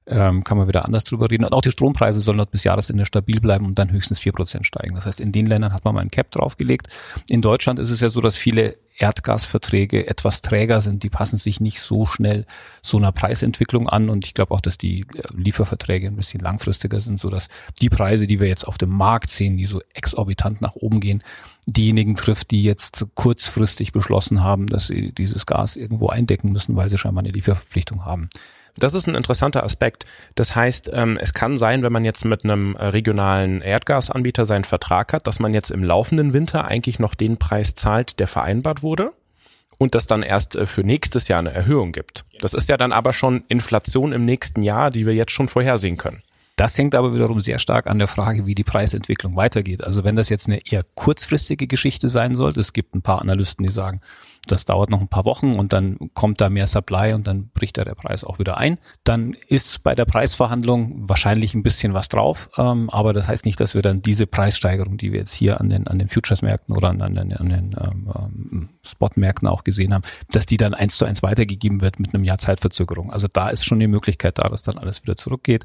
ähm, 0.06 0.42
kann 0.44 0.58
man 0.58 0.68
wieder 0.68 0.84
anders 0.84 1.04
drüber 1.04 1.30
reden. 1.30 1.44
Und 1.44 1.52
auch 1.52 1.62
die 1.62 1.70
Strompreise 1.70 2.20
sollen 2.20 2.38
dort 2.38 2.50
bis 2.50 2.64
Jahresende 2.64 3.06
stabil 3.06 3.40
bleiben 3.40 3.66
und 3.66 3.78
dann 3.78 3.92
höchstens 3.92 4.18
vier 4.18 4.32
Prozent 4.32 4.66
steigen. 4.66 4.94
Das 4.94 5.06
heißt, 5.06 5.20
in 5.20 5.32
den 5.32 5.46
Ländern 5.46 5.72
hat 5.72 5.84
man 5.84 5.94
mal 5.94 6.00
ein 6.00 6.10
Cap 6.10 6.30
draufgelegt. 6.30 6.88
In 7.28 7.42
Deutschland 7.42 7.78
ist 7.78 7.90
es 7.90 8.00
ja 8.00 8.08
so, 8.08 8.20
dass 8.20 8.36
viele 8.36 8.76
Erdgasverträge 8.98 10.06
etwas 10.06 10.42
träger 10.42 10.80
sind. 10.80 11.02
Die 11.02 11.08
passen 11.08 11.38
sich 11.38 11.60
nicht 11.60 11.80
so 11.80 12.04
schnell 12.06 12.46
so 12.82 12.98
einer 12.98 13.12
Preisentwicklung 13.12 13.88
an. 13.88 14.08
Und 14.08 14.26
ich 14.26 14.34
glaube 14.34 14.52
auch, 14.52 14.60
dass 14.60 14.76
die 14.76 15.00
äh, 15.00 15.22
Lieferverträge 15.34 16.08
ein 16.08 16.16
bisschen 16.16 16.40
langfristiger 16.40 17.00
sind, 17.00 17.20
so 17.20 17.30
dass 17.30 17.48
die 17.80 17.88
Preise, 17.88 18.26
die 18.26 18.40
wir 18.40 18.48
jetzt 18.48 18.66
auf 18.66 18.78
dem 18.78 18.90
Markt 18.90 19.30
sehen, 19.30 19.56
die 19.56 19.66
so 19.66 19.80
exorbitant 19.94 20.60
nach 20.60 20.74
oben 20.74 21.00
gehen, 21.00 21.22
diejenigen 21.66 22.16
trifft, 22.16 22.50
die 22.50 22.62
jetzt 22.62 23.06
kurzfristig 23.14 23.92
beschlossen 23.92 24.42
haben, 24.42 24.66
dass 24.66 24.88
sie 24.88 25.12
dieses 25.12 25.46
Gas 25.46 25.76
irgendwo 25.76 26.08
eindecken 26.08 26.52
müssen, 26.52 26.76
weil 26.76 26.90
sie 26.90 26.98
scheinbar 26.98 27.22
eine 27.22 27.32
Lieferverpflichtung 27.32 28.04
haben. 28.04 28.28
Das 28.78 28.94
ist 28.94 29.06
ein 29.06 29.14
interessanter 29.14 29.64
Aspekt. 29.64 30.06
Das 30.34 30.56
heißt, 30.56 30.90
ähm, 30.92 31.18
es 31.20 31.34
kann 31.34 31.56
sein, 31.56 31.82
wenn 31.82 31.92
man 31.92 32.04
jetzt 32.04 32.24
mit 32.24 32.44
einem 32.44 32.74
äh, 32.76 32.86
regionalen 32.86 33.60
Erdgasanbieter 33.60 34.46
seinen 34.46 34.64
Vertrag 34.64 35.12
hat, 35.12 35.26
dass 35.26 35.40
man 35.40 35.52
jetzt 35.54 35.70
im 35.70 35.84
laufenden 35.84 36.32
Winter 36.32 36.64
eigentlich 36.64 36.98
noch 36.98 37.14
den 37.14 37.38
Preis 37.38 37.74
zahlt, 37.74 38.18
der 38.18 38.26
vereinbart 38.26 38.82
wurde 38.82 39.12
und 39.78 39.94
das 39.94 40.06
dann 40.06 40.22
erst 40.22 40.56
äh, 40.56 40.66
für 40.66 40.82
nächstes 40.82 41.28
Jahr 41.28 41.40
eine 41.40 41.52
Erhöhung 41.52 41.92
gibt. 41.92 42.24
Das 42.40 42.54
ist 42.54 42.68
ja 42.68 42.76
dann 42.76 42.92
aber 42.92 43.12
schon 43.12 43.44
Inflation 43.48 44.12
im 44.12 44.24
nächsten 44.24 44.62
Jahr, 44.62 44.90
die 44.90 45.06
wir 45.06 45.14
jetzt 45.14 45.32
schon 45.32 45.48
vorhersehen 45.48 45.98
können. 45.98 46.22
Das 46.56 46.76
hängt 46.76 46.94
aber 46.94 47.14
wiederum 47.14 47.40
sehr 47.40 47.58
stark 47.58 47.86
an 47.86 47.98
der 47.98 48.08
Frage, 48.08 48.46
wie 48.46 48.54
die 48.54 48.64
Preisentwicklung 48.64 49.36
weitergeht. 49.36 49.82
Also 49.84 50.04
wenn 50.04 50.16
das 50.16 50.28
jetzt 50.28 50.48
eine 50.48 50.60
eher 50.66 50.82
kurzfristige 50.94 51.66
Geschichte 51.66 52.08
sein 52.08 52.34
sollte, 52.34 52.60
es 52.60 52.72
gibt 52.72 52.94
ein 52.94 53.02
paar 53.02 53.22
Analysten, 53.22 53.66
die 53.66 53.72
sagen, 53.72 54.00
das 54.48 54.64
dauert 54.64 54.90
noch 54.90 55.00
ein 55.00 55.08
paar 55.08 55.24
Wochen 55.24 55.54
und 55.54 55.72
dann 55.72 56.10
kommt 56.14 56.40
da 56.40 56.50
mehr 56.50 56.66
Supply 56.66 57.14
und 57.14 57.26
dann 57.26 57.48
bricht 57.54 57.78
da 57.78 57.84
der 57.84 57.94
Preis 57.94 58.24
auch 58.24 58.40
wieder 58.40 58.58
ein. 58.58 58.78
Dann 59.04 59.34
ist 59.46 59.84
bei 59.84 59.94
der 59.94 60.04
Preisverhandlung 60.04 61.08
wahrscheinlich 61.08 61.54
ein 61.54 61.62
bisschen 61.62 61.94
was 61.94 62.08
drauf, 62.08 62.50
ähm, 62.58 62.90
aber 62.90 63.12
das 63.12 63.28
heißt 63.28 63.46
nicht, 63.46 63.60
dass 63.60 63.74
wir 63.74 63.82
dann 63.82 64.02
diese 64.02 64.26
Preissteigerung, 64.26 64.98
die 64.98 65.12
wir 65.12 65.20
jetzt 65.20 65.32
hier 65.32 65.60
an 65.60 65.70
den, 65.70 65.86
an 65.86 65.98
den 65.98 66.08
Futures-Märkten 66.08 66.76
oder 66.76 66.88
an, 66.88 67.00
an, 67.00 67.14
den, 67.14 67.32
an 67.32 67.48
den 67.48 67.76
ähm, 67.80 68.12
ähm, 68.14 68.68
Spot-Märkten 68.84 69.46
auch 69.46 69.62
gesehen 69.62 69.94
haben, 69.94 70.02
dass 70.32 70.44
die 70.44 70.56
dann 70.56 70.74
eins 70.74 70.96
zu 70.96 71.04
eins 71.04 71.22
weitergegeben 71.22 71.80
wird 71.80 72.00
mit 72.00 72.12
einem 72.12 72.24
Jahr 72.24 72.38
Zeitverzögerung. 72.38 73.12
Also 73.12 73.28
da 73.32 73.48
ist 73.48 73.64
schon 73.64 73.78
die 73.78 73.86
Möglichkeit 73.86 74.38
da, 74.38 74.48
dass 74.48 74.62
dann 74.62 74.76
alles 74.76 75.02
wieder 75.02 75.14
zurückgeht. 75.14 75.64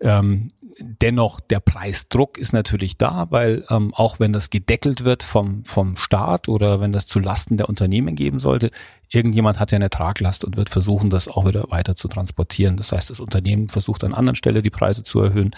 Ähm, 0.00 0.48
dennoch, 0.78 1.40
der 1.40 1.60
Preisdruck 1.60 2.38
ist 2.38 2.52
natürlich 2.52 2.96
da, 2.96 3.26
weil 3.30 3.64
ähm, 3.68 3.92
auch 3.94 4.18
wenn 4.18 4.32
das 4.32 4.50
gedeckelt 4.50 5.04
wird 5.04 5.22
vom, 5.22 5.64
vom 5.64 5.96
Staat 5.96 6.48
oder 6.48 6.80
wenn 6.80 6.92
das 6.92 7.06
zu 7.06 7.20
Lasten 7.20 7.58
der 7.58 7.68
Unternehmen 7.68 8.14
geben 8.14 8.38
sollte, 8.38 8.70
irgendjemand 9.10 9.58
hat 9.58 9.72
ja 9.72 9.76
eine 9.76 9.90
Traglast 9.90 10.44
und 10.44 10.56
wird 10.56 10.70
versuchen, 10.70 11.10
das 11.10 11.28
auch 11.28 11.46
wieder 11.46 11.66
weiter 11.70 11.96
zu 11.96 12.08
transportieren. 12.08 12.76
Das 12.76 12.92
heißt, 12.92 13.10
das 13.10 13.20
Unternehmen 13.20 13.68
versucht 13.68 14.04
an 14.04 14.14
anderen 14.14 14.36
Stelle 14.36 14.62
die 14.62 14.70
Preise 14.70 15.02
zu 15.02 15.20
erhöhen. 15.20 15.54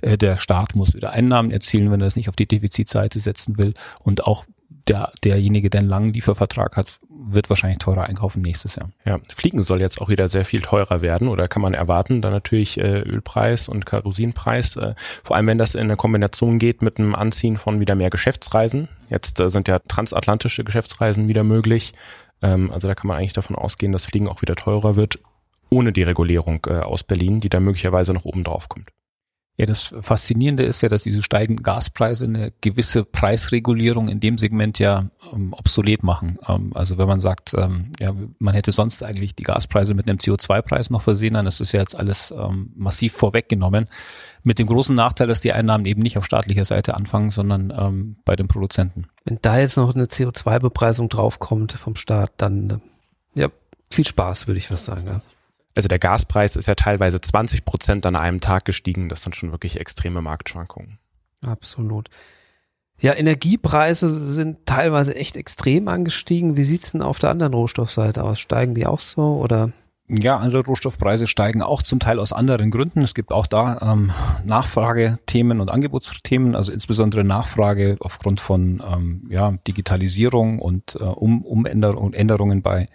Äh, 0.00 0.18
der 0.18 0.38
Staat 0.38 0.74
muss 0.74 0.94
wieder 0.94 1.10
Einnahmen 1.10 1.50
erzielen, 1.50 1.90
wenn 1.90 2.00
er 2.00 2.06
das 2.06 2.16
nicht 2.16 2.28
auf 2.28 2.36
die 2.36 2.48
Defizitseite 2.48 3.20
setzen 3.20 3.58
will. 3.58 3.74
Und 4.00 4.24
auch 4.24 4.44
der, 4.88 5.12
derjenige, 5.22 5.70
der 5.70 5.80
einen 5.80 5.88
langen 5.88 6.12
Liefervertrag 6.12 6.76
hat, 6.76 6.98
wird 7.08 7.48
wahrscheinlich 7.48 7.78
teurer 7.78 8.04
einkaufen 8.04 8.42
nächstes 8.42 8.76
Jahr. 8.76 8.90
Ja, 9.04 9.18
Fliegen 9.34 9.62
soll 9.62 9.80
jetzt 9.80 10.00
auch 10.00 10.08
wieder 10.08 10.28
sehr 10.28 10.44
viel 10.44 10.60
teurer 10.60 11.00
werden 11.00 11.28
oder 11.28 11.48
kann 11.48 11.62
man 11.62 11.74
erwarten. 11.74 12.20
Dann 12.20 12.32
natürlich 12.32 12.78
äh, 12.78 13.00
Ölpreis 13.00 13.68
und 13.68 13.86
Kerosinpreis. 13.86 14.76
Äh, 14.76 14.94
vor 15.22 15.36
allem, 15.36 15.46
wenn 15.46 15.58
das 15.58 15.74
in 15.74 15.82
eine 15.82 15.96
Kombination 15.96 16.58
geht 16.58 16.82
mit 16.82 16.98
einem 16.98 17.14
Anziehen 17.14 17.56
von 17.56 17.80
wieder 17.80 17.94
mehr 17.94 18.10
Geschäftsreisen. 18.10 18.88
Jetzt 19.08 19.40
äh, 19.40 19.48
sind 19.48 19.68
ja 19.68 19.78
transatlantische 19.78 20.64
Geschäftsreisen 20.64 21.28
wieder 21.28 21.44
möglich. 21.44 21.94
Ähm, 22.42 22.70
also 22.70 22.88
da 22.88 22.94
kann 22.94 23.08
man 23.08 23.16
eigentlich 23.16 23.32
davon 23.32 23.56
ausgehen, 23.56 23.92
dass 23.92 24.04
Fliegen 24.04 24.28
auch 24.28 24.42
wieder 24.42 24.54
teurer 24.54 24.96
wird, 24.96 25.18
ohne 25.70 25.92
die 25.92 26.02
Regulierung 26.02 26.60
äh, 26.68 26.80
aus 26.80 27.04
Berlin, 27.04 27.40
die 27.40 27.48
da 27.48 27.60
möglicherweise 27.60 28.12
noch 28.12 28.24
oben 28.24 28.44
drauf 28.44 28.68
kommt. 28.68 28.90
Ja, 29.56 29.66
das 29.66 29.94
Faszinierende 30.00 30.64
ist 30.64 30.82
ja, 30.82 30.88
dass 30.88 31.04
diese 31.04 31.22
steigenden 31.22 31.62
Gaspreise 31.62 32.24
eine 32.24 32.52
gewisse 32.60 33.04
Preisregulierung 33.04 34.08
in 34.08 34.18
dem 34.18 34.36
Segment 34.36 34.80
ja 34.80 35.10
ähm, 35.32 35.52
obsolet 35.52 36.02
machen. 36.02 36.38
Ähm, 36.48 36.72
also 36.74 36.98
wenn 36.98 37.06
man 37.06 37.20
sagt, 37.20 37.54
ähm, 37.56 37.92
ja, 38.00 38.12
man 38.40 38.54
hätte 38.54 38.72
sonst 38.72 39.04
eigentlich 39.04 39.36
die 39.36 39.44
Gaspreise 39.44 39.94
mit 39.94 40.08
einem 40.08 40.18
CO2-Preis 40.18 40.90
noch 40.90 41.02
versehen, 41.02 41.34
dann 41.34 41.46
ist 41.46 41.60
das 41.60 41.70
ja 41.70 41.78
jetzt 41.78 41.94
alles 41.94 42.34
ähm, 42.36 42.72
massiv 42.74 43.12
vorweggenommen. 43.12 43.86
Mit 44.42 44.58
dem 44.58 44.66
großen 44.66 44.94
Nachteil, 44.94 45.28
dass 45.28 45.40
die 45.40 45.52
Einnahmen 45.52 45.84
eben 45.84 46.02
nicht 46.02 46.18
auf 46.18 46.26
staatlicher 46.26 46.64
Seite 46.64 46.94
anfangen, 46.94 47.30
sondern 47.30 47.72
ähm, 47.76 48.16
bei 48.24 48.34
den 48.34 48.48
Produzenten. 48.48 49.06
Wenn 49.24 49.38
da 49.40 49.58
jetzt 49.58 49.76
noch 49.76 49.94
eine 49.94 50.06
CO2-Bepreisung 50.06 51.08
draufkommt 51.08 51.72
vom 51.72 51.94
Staat, 51.94 52.32
dann 52.38 52.82
äh, 53.36 53.40
ja, 53.42 53.48
viel 53.88 54.04
Spaß, 54.04 54.48
würde 54.48 54.58
ich 54.58 54.66
fast 54.66 54.86
sagen. 54.86 55.06
Ja. 55.06 55.20
Also 55.74 55.88
der 55.88 55.98
Gaspreis 55.98 56.56
ist 56.56 56.66
ja 56.66 56.74
teilweise 56.74 57.20
20 57.20 57.64
Prozent 57.64 58.06
an 58.06 58.16
einem 58.16 58.40
Tag 58.40 58.64
gestiegen. 58.64 59.08
Das 59.08 59.22
sind 59.22 59.34
schon 59.34 59.50
wirklich 59.50 59.80
extreme 59.80 60.22
Marktschwankungen. 60.22 60.98
Absolut. 61.44 62.08
Ja, 63.00 63.14
Energiepreise 63.14 64.30
sind 64.30 64.66
teilweise 64.66 65.16
echt 65.16 65.36
extrem 65.36 65.88
angestiegen. 65.88 66.56
Wie 66.56 66.64
sieht's 66.64 66.92
denn 66.92 67.02
auf 67.02 67.18
der 67.18 67.30
anderen 67.30 67.54
Rohstoffseite 67.54 68.22
aus? 68.22 68.38
Steigen 68.38 68.74
die 68.74 68.86
auch 68.86 69.00
so 69.00 69.38
oder? 69.38 69.72
Ja, 70.06 70.36
andere 70.36 70.64
Rohstoffpreise 70.64 71.26
steigen 71.26 71.62
auch 71.62 71.80
zum 71.80 71.98
Teil 71.98 72.20
aus 72.20 72.34
anderen 72.34 72.70
Gründen. 72.70 73.00
Es 73.00 73.14
gibt 73.14 73.32
auch 73.32 73.46
da 73.46 73.78
ähm, 73.80 74.12
Nachfragethemen 74.44 75.60
und 75.60 75.70
Angebotsthemen, 75.70 76.54
also 76.54 76.72
insbesondere 76.72 77.24
Nachfrage 77.24 77.96
aufgrund 78.00 78.38
von 78.38 78.82
ähm, 78.86 79.26
ja, 79.30 79.52
Digitalisierung 79.66 80.58
und 80.58 80.96
äh, 81.00 81.04
um, 81.04 81.42
Umänderungen 81.42 82.12
Änderungen 82.12 82.60
bei 82.60 82.88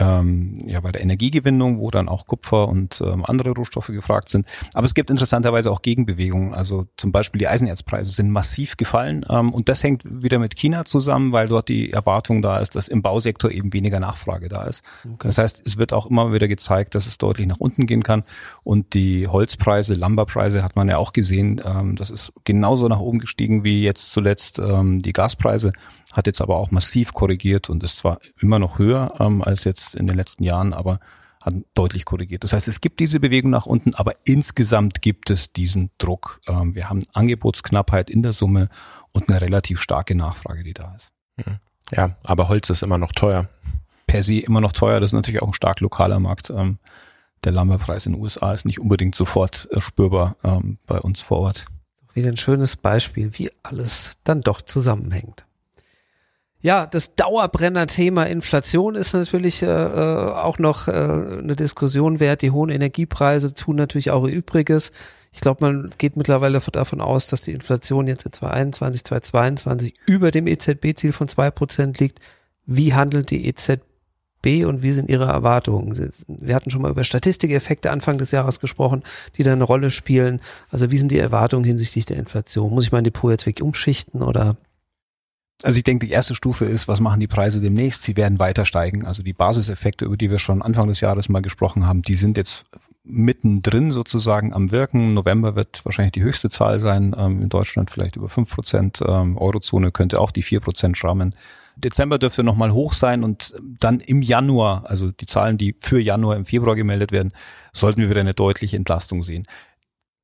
ähm, 0.00 0.64
ja 0.66 0.80
bei 0.80 0.90
der 0.90 1.02
Energiegewinnung, 1.02 1.78
wo 1.78 1.90
dann 1.90 2.08
auch 2.08 2.26
Kupfer 2.26 2.68
und 2.68 3.00
ähm, 3.04 3.24
andere 3.24 3.50
Rohstoffe 3.50 3.88
gefragt 3.88 4.28
sind. 4.28 4.46
Aber 4.74 4.86
es 4.86 4.94
gibt 4.94 5.10
interessanterweise 5.10 5.70
auch 5.70 5.82
Gegenbewegungen. 5.82 6.54
Also 6.54 6.86
zum 6.96 7.12
Beispiel 7.12 7.38
die 7.38 7.48
Eisenerzpreise 7.48 8.12
sind 8.12 8.30
massiv 8.30 8.76
gefallen 8.76 9.24
ähm, 9.28 9.52
und 9.52 9.68
das 9.68 9.82
hängt 9.82 10.02
wieder 10.04 10.38
mit 10.38 10.56
China 10.56 10.84
zusammen, 10.84 11.32
weil 11.32 11.48
dort 11.48 11.68
die 11.68 11.92
Erwartung 11.92 12.42
da 12.42 12.58
ist, 12.58 12.74
dass 12.74 12.88
im 12.88 13.02
Bausektor 13.02 13.50
eben 13.50 13.72
weniger 13.72 14.00
Nachfrage 14.00 14.48
da 14.48 14.64
ist. 14.64 14.82
Okay. 15.04 15.16
Das 15.28 15.38
heißt, 15.38 15.62
es 15.64 15.76
wird 15.76 15.92
auch 15.92 16.08
immer 16.08 16.32
wieder 16.32 16.48
gezeigt, 16.48 16.94
dass 16.94 17.06
es 17.06 17.18
deutlich 17.18 17.46
nach 17.46 17.58
unten 17.58 17.86
gehen 17.86 18.02
kann 18.02 18.24
und 18.64 18.94
die 18.94 19.28
Holzpreise, 19.28 19.94
Lumberpreise 19.94 20.64
hat 20.64 20.76
man 20.76 20.88
ja 20.88 20.96
auch 20.96 21.12
gesehen, 21.12 21.60
ähm, 21.64 21.96
das 21.96 22.10
ist 22.10 22.32
genauso 22.44 22.88
nach 22.88 23.00
oben 23.00 23.18
gestiegen 23.18 23.64
wie 23.64 23.82
jetzt 23.82 24.12
zuletzt 24.12 24.58
ähm, 24.58 25.02
die 25.02 25.12
Gaspreise 25.12 25.72
hat 26.12 26.26
jetzt 26.26 26.40
aber 26.40 26.56
auch 26.56 26.70
massiv 26.70 27.14
korrigiert 27.14 27.70
und 27.70 27.82
ist 27.82 27.98
zwar 27.98 28.18
immer 28.40 28.58
noch 28.58 28.78
höher 28.78 29.14
ähm, 29.20 29.42
als 29.42 29.64
jetzt 29.64 29.94
in 29.94 30.06
den 30.06 30.16
letzten 30.16 30.44
Jahren, 30.44 30.72
aber 30.72 30.98
hat 31.42 31.54
deutlich 31.74 32.04
korrigiert. 32.04 32.44
Das 32.44 32.52
heißt, 32.52 32.68
es 32.68 32.80
gibt 32.80 33.00
diese 33.00 33.18
Bewegung 33.18 33.50
nach 33.50 33.66
unten, 33.66 33.94
aber 33.94 34.14
insgesamt 34.24 35.00
gibt 35.00 35.30
es 35.30 35.52
diesen 35.52 35.90
Druck. 35.98 36.40
Ähm, 36.46 36.74
wir 36.74 36.90
haben 36.90 37.02
Angebotsknappheit 37.12 38.10
in 38.10 38.22
der 38.22 38.32
Summe 38.32 38.68
und 39.12 39.28
eine 39.28 39.40
relativ 39.40 39.80
starke 39.80 40.14
Nachfrage, 40.14 40.64
die 40.64 40.74
da 40.74 40.94
ist. 40.96 41.12
Mhm. 41.36 41.58
Ja, 41.92 42.16
aber 42.24 42.48
Holz 42.48 42.68
ist 42.70 42.82
immer 42.82 42.98
noch 42.98 43.12
teuer. 43.12 43.48
Per 44.06 44.22
se 44.22 44.38
immer 44.40 44.60
noch 44.60 44.72
teuer. 44.72 45.00
Das 45.00 45.10
ist 45.10 45.14
natürlich 45.14 45.42
auch 45.42 45.48
ein 45.48 45.54
stark 45.54 45.80
lokaler 45.80 46.20
Markt. 46.20 46.50
Ähm, 46.50 46.78
der 47.44 47.52
Lumberpreis 47.52 48.06
in 48.06 48.12
den 48.12 48.22
USA 48.22 48.52
ist 48.52 48.66
nicht 48.66 48.80
unbedingt 48.80 49.14
sofort 49.14 49.68
äh, 49.72 49.80
spürbar 49.80 50.36
ähm, 50.44 50.78
bei 50.86 50.98
uns 50.98 51.20
vor 51.20 51.38
Ort. 51.38 51.64
Wieder 52.12 52.28
ein 52.28 52.36
schönes 52.36 52.76
Beispiel, 52.76 53.30
wie 53.38 53.50
alles 53.62 54.18
dann 54.24 54.40
doch 54.40 54.62
zusammenhängt. 54.62 55.46
Ja, 56.62 56.86
das 56.86 57.14
Dauerbrenner-Thema 57.14 58.24
Inflation 58.24 58.94
ist 58.94 59.14
natürlich 59.14 59.62
äh, 59.62 59.66
äh, 59.66 60.32
auch 60.32 60.58
noch 60.58 60.88
äh, 60.88 60.90
eine 60.92 61.56
Diskussion 61.56 62.20
wert. 62.20 62.42
Die 62.42 62.50
hohen 62.50 62.68
Energiepreise 62.68 63.54
tun 63.54 63.76
natürlich 63.76 64.10
auch 64.10 64.26
ihr 64.26 64.34
Übriges. 64.34 64.92
Ich 65.32 65.40
glaube, 65.40 65.64
man 65.64 65.90
geht 65.96 66.16
mittlerweile 66.16 66.60
davon 66.60 67.00
aus, 67.00 67.28
dass 67.28 67.42
die 67.42 67.52
Inflation 67.52 68.06
jetzt 68.06 68.26
in 68.26 68.32
2021, 68.32 69.04
2022 69.04 69.94
über 70.06 70.30
dem 70.30 70.46
EZB-Ziel 70.46 71.12
von 71.12 71.28
zwei 71.28 71.50
Prozent 71.50 71.98
liegt. 71.98 72.18
Wie 72.66 72.92
handelt 72.92 73.30
die 73.30 73.46
EZB 73.46 74.66
und 74.66 74.82
wie 74.82 74.92
sind 74.92 75.08
ihre 75.08 75.26
Erwartungen? 75.26 76.12
Wir 76.26 76.54
hatten 76.54 76.70
schon 76.70 76.82
mal 76.82 76.90
über 76.90 77.04
Statistikeffekte 77.04 77.90
Anfang 77.90 78.18
des 78.18 78.32
Jahres 78.32 78.60
gesprochen, 78.60 79.02
die 79.36 79.44
da 79.44 79.52
eine 79.52 79.64
Rolle 79.64 79.90
spielen. 79.90 80.40
Also 80.68 80.90
wie 80.90 80.98
sind 80.98 81.10
die 81.10 81.18
Erwartungen 81.18 81.64
hinsichtlich 81.64 82.04
der 82.04 82.18
Inflation? 82.18 82.74
Muss 82.74 82.84
ich 82.84 82.92
mein 82.92 83.04
Depot 83.04 83.30
jetzt 83.30 83.46
wirklich 83.46 83.62
umschichten 83.62 84.20
oder 84.20 84.56
also 85.62 85.76
ich 85.76 85.84
denke, 85.84 86.06
die 86.06 86.12
erste 86.12 86.34
Stufe 86.34 86.64
ist, 86.64 86.88
was 86.88 87.00
machen 87.00 87.20
die 87.20 87.26
Preise 87.26 87.60
demnächst? 87.60 88.02
Sie 88.02 88.16
werden 88.16 88.38
weiter 88.38 88.64
steigen. 88.64 89.06
Also 89.06 89.22
die 89.22 89.32
Basiseffekte, 89.32 90.04
über 90.04 90.16
die 90.16 90.30
wir 90.30 90.38
schon 90.38 90.62
Anfang 90.62 90.88
des 90.88 91.00
Jahres 91.00 91.28
mal 91.28 91.42
gesprochen 91.42 91.86
haben, 91.86 92.02
die 92.02 92.14
sind 92.14 92.36
jetzt 92.36 92.64
mittendrin 93.04 93.90
sozusagen 93.90 94.52
am 94.52 94.70
Wirken. 94.70 95.14
November 95.14 95.56
wird 95.56 95.84
wahrscheinlich 95.84 96.12
die 96.12 96.22
höchste 96.22 96.48
Zahl 96.48 96.80
sein. 96.80 97.14
Ähm, 97.18 97.42
in 97.42 97.48
Deutschland 97.48 97.90
vielleicht 97.90 98.16
über 98.16 98.28
fünf 98.28 98.54
Prozent. 98.54 99.00
Ähm, 99.06 99.36
Eurozone 99.36 99.92
könnte 99.92 100.20
auch 100.20 100.30
die 100.30 100.42
vier 100.42 100.60
Prozent 100.60 100.96
schrammen. 100.96 101.34
Dezember 101.76 102.18
dürfte 102.18 102.42
nochmal 102.42 102.72
hoch 102.72 102.92
sein 102.92 103.24
und 103.24 103.54
dann 103.60 104.00
im 104.00 104.22
Januar, 104.22 104.84
also 104.86 105.10
die 105.10 105.26
Zahlen, 105.26 105.56
die 105.56 105.74
für 105.78 106.00
Januar 106.00 106.36
im 106.36 106.44
Februar 106.44 106.76
gemeldet 106.76 107.12
werden, 107.12 107.32
sollten 107.72 108.02
wir 108.02 108.10
wieder 108.10 108.20
eine 108.20 108.34
deutliche 108.34 108.76
Entlastung 108.76 109.22
sehen. 109.22 109.46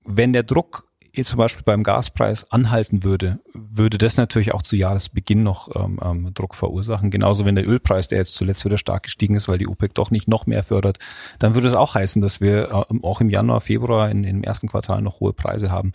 Wenn 0.04 0.32
der 0.32 0.42
Druck 0.42 0.85
zum 1.24 1.38
Beispiel 1.38 1.64
beim 1.64 1.82
Gaspreis 1.82 2.50
anhalten 2.50 3.04
würde, 3.04 3.40
würde 3.54 3.98
das 3.98 4.16
natürlich 4.16 4.52
auch 4.52 4.62
zu 4.62 4.76
Jahresbeginn 4.76 5.42
noch 5.42 5.74
ähm, 5.74 5.98
ähm, 6.02 6.34
Druck 6.34 6.54
verursachen. 6.54 7.10
Genauso 7.10 7.44
wenn 7.44 7.54
der 7.54 7.68
Ölpreis, 7.68 8.08
der 8.08 8.18
jetzt 8.18 8.34
zuletzt 8.34 8.64
wieder 8.64 8.78
stark 8.78 9.04
gestiegen 9.04 9.34
ist, 9.34 9.48
weil 9.48 9.58
die 9.58 9.68
OPEC 9.68 9.94
doch 9.94 10.10
nicht 10.10 10.28
noch 10.28 10.46
mehr 10.46 10.62
fördert, 10.62 10.98
dann 11.38 11.54
würde 11.54 11.68
es 11.68 11.74
auch 11.74 11.94
heißen, 11.94 12.22
dass 12.22 12.40
wir 12.40 12.68
äh, 12.70 12.98
auch 13.02 13.20
im 13.20 13.30
Januar, 13.30 13.60
Februar 13.60 14.10
in, 14.10 14.24
im 14.24 14.42
ersten 14.42 14.68
Quartal 14.68 15.02
noch 15.02 15.20
hohe 15.20 15.32
Preise 15.32 15.70
haben, 15.70 15.92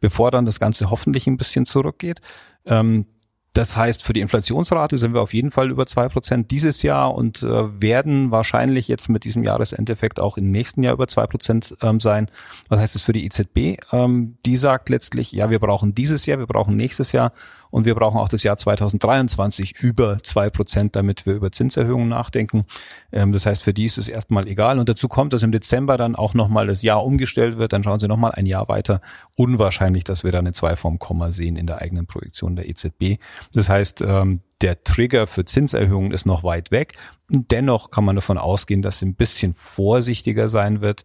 bevor 0.00 0.30
dann 0.30 0.46
das 0.46 0.60
Ganze 0.60 0.90
hoffentlich 0.90 1.26
ein 1.26 1.36
bisschen 1.36 1.66
zurückgeht. 1.66 2.20
Ähm, 2.66 3.06
das 3.54 3.76
heißt, 3.76 4.02
für 4.02 4.12
die 4.12 4.20
Inflationsrate 4.20 4.98
sind 4.98 5.14
wir 5.14 5.22
auf 5.22 5.32
jeden 5.32 5.52
Fall 5.52 5.70
über 5.70 5.86
zwei 5.86 6.08
Prozent 6.08 6.50
dieses 6.50 6.82
Jahr 6.82 7.14
und 7.14 7.44
äh, 7.44 7.80
werden 7.80 8.32
wahrscheinlich 8.32 8.88
jetzt 8.88 9.08
mit 9.08 9.22
diesem 9.22 9.44
Jahresendeffekt 9.44 10.18
auch 10.18 10.36
im 10.36 10.50
nächsten 10.50 10.82
Jahr 10.82 10.92
über 10.92 11.06
zwei 11.06 11.28
Prozent 11.28 11.76
ähm, 11.80 12.00
sein. 12.00 12.26
Was 12.68 12.80
heißt 12.80 12.96
das 12.96 13.02
für 13.02 13.12
die 13.12 13.24
EZB? 13.24 13.80
Ähm, 13.92 14.38
die 14.44 14.56
sagt 14.56 14.88
letztlich, 14.88 15.30
ja, 15.30 15.50
wir 15.50 15.60
brauchen 15.60 15.94
dieses 15.94 16.26
Jahr, 16.26 16.40
wir 16.40 16.48
brauchen 16.48 16.74
nächstes 16.74 17.12
Jahr 17.12 17.32
und 17.74 17.86
wir 17.86 17.96
brauchen 17.96 18.20
auch 18.20 18.28
das 18.28 18.44
Jahr 18.44 18.56
2023 18.56 19.80
über 19.80 20.22
zwei 20.22 20.48
Prozent, 20.48 20.94
damit 20.94 21.26
wir 21.26 21.34
über 21.34 21.50
Zinserhöhungen 21.50 22.08
nachdenken. 22.08 22.66
Ähm, 23.10 23.32
das 23.32 23.46
heißt, 23.46 23.64
für 23.64 23.74
die 23.74 23.84
ist 23.84 23.98
es 23.98 24.06
erstmal 24.06 24.46
egal. 24.46 24.78
Und 24.78 24.88
dazu 24.88 25.08
kommt, 25.08 25.32
dass 25.32 25.42
im 25.42 25.50
Dezember 25.50 25.96
dann 25.96 26.14
auch 26.14 26.34
nochmal 26.34 26.68
das 26.68 26.82
Jahr 26.82 27.04
umgestellt 27.04 27.58
wird. 27.58 27.72
Dann 27.72 27.82
schauen 27.82 27.98
Sie 27.98 28.06
nochmal 28.06 28.30
ein 28.30 28.46
Jahr 28.46 28.68
weiter. 28.68 29.00
Unwahrscheinlich, 29.36 30.04
dass 30.04 30.22
wir 30.22 30.30
da 30.30 30.38
eine 30.38 30.52
Zweiform 30.52 31.00
Komma 31.00 31.32
sehen 31.32 31.56
in 31.56 31.66
der 31.66 31.82
eigenen 31.82 32.06
Projektion 32.06 32.54
der 32.54 32.68
EZB. 32.68 33.18
Das 33.52 33.68
heißt, 33.68 34.00
ähm, 34.02 34.40
der 34.62 34.82
Trigger 34.84 35.26
für 35.26 35.44
Zinserhöhungen 35.44 36.12
ist 36.12 36.24
noch 36.24 36.44
weit 36.44 36.70
weg. 36.70 36.94
Dennoch 37.28 37.90
kann 37.90 38.04
man 38.04 38.16
davon 38.16 38.38
ausgehen, 38.38 38.82
dass 38.82 39.00
sie 39.00 39.06
ein 39.06 39.14
bisschen 39.14 39.54
vorsichtiger 39.54 40.48
sein 40.48 40.80
wird 40.80 41.04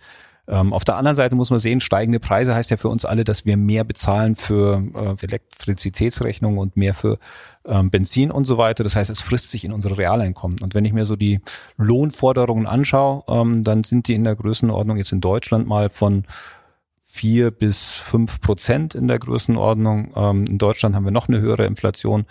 Ähm, 0.50 0.74
auf 0.74 0.84
der 0.84 0.98
anderen 0.98 1.16
Seite 1.16 1.36
muss 1.36 1.52
man 1.52 1.60
sehen, 1.60 1.80
steigende 1.80 2.20
Preise 2.20 2.56
heißt 2.56 2.72
ja 2.72 2.78
für 2.78 2.90
uns 2.90 3.06
alle, 3.06 3.24
dass 3.24 3.46
wir 3.46 3.56
mehr 3.56 3.84
bezahlen 3.84 4.36
für 4.36 4.84
äh, 4.96 5.24
Elektrizitätsrechnungen 5.24 6.58
und 6.58 6.76
mehr 6.76 6.96
für 6.96 7.20
ähm, 7.68 7.92
Benzin 7.92 8.32
und 8.32 8.46
so 8.46 8.58
weiter. 8.58 8.84
Das 8.84 8.96
heißt, 8.96 9.12
es 9.12 9.22
frisst 9.22 9.52
sich 9.52 9.64
in 9.64 9.72
unsere 9.72 9.98
Realeinkommen. 9.98 10.58
Und 10.62 10.74
wenn 10.74 10.86
ich 10.86 10.94
mir 10.94 11.06
so 11.06 11.16
die 11.16 11.40
Lohnforderungen 11.78 12.66
anschaue, 12.66 13.24
ähm, 13.28 13.64
dann 13.64 13.84
sind 13.84 14.08
die 14.08 14.16
in 14.16 14.24
der 14.24 14.36
Größenordnung 14.36 14.98
jetzt 14.98 15.12
in 15.12 15.22
Deutschland 15.22 15.68
mal 15.68 15.90
von 15.90 16.24
vier 17.12 17.52
bis 17.52 17.94
fünf 17.94 18.40
Prozent 18.40 18.94
in 18.94 19.08
der 19.08 19.18
Größenordnung. 19.18 20.14
Ähm, 20.16 20.46
in 20.48 20.58
Deutschland 20.60 20.96
haben 20.96 21.06
wir 21.06 21.12
noch 21.12 21.28
eine 21.28 21.42
höhere 21.42 21.66
Inflation. 21.66 22.26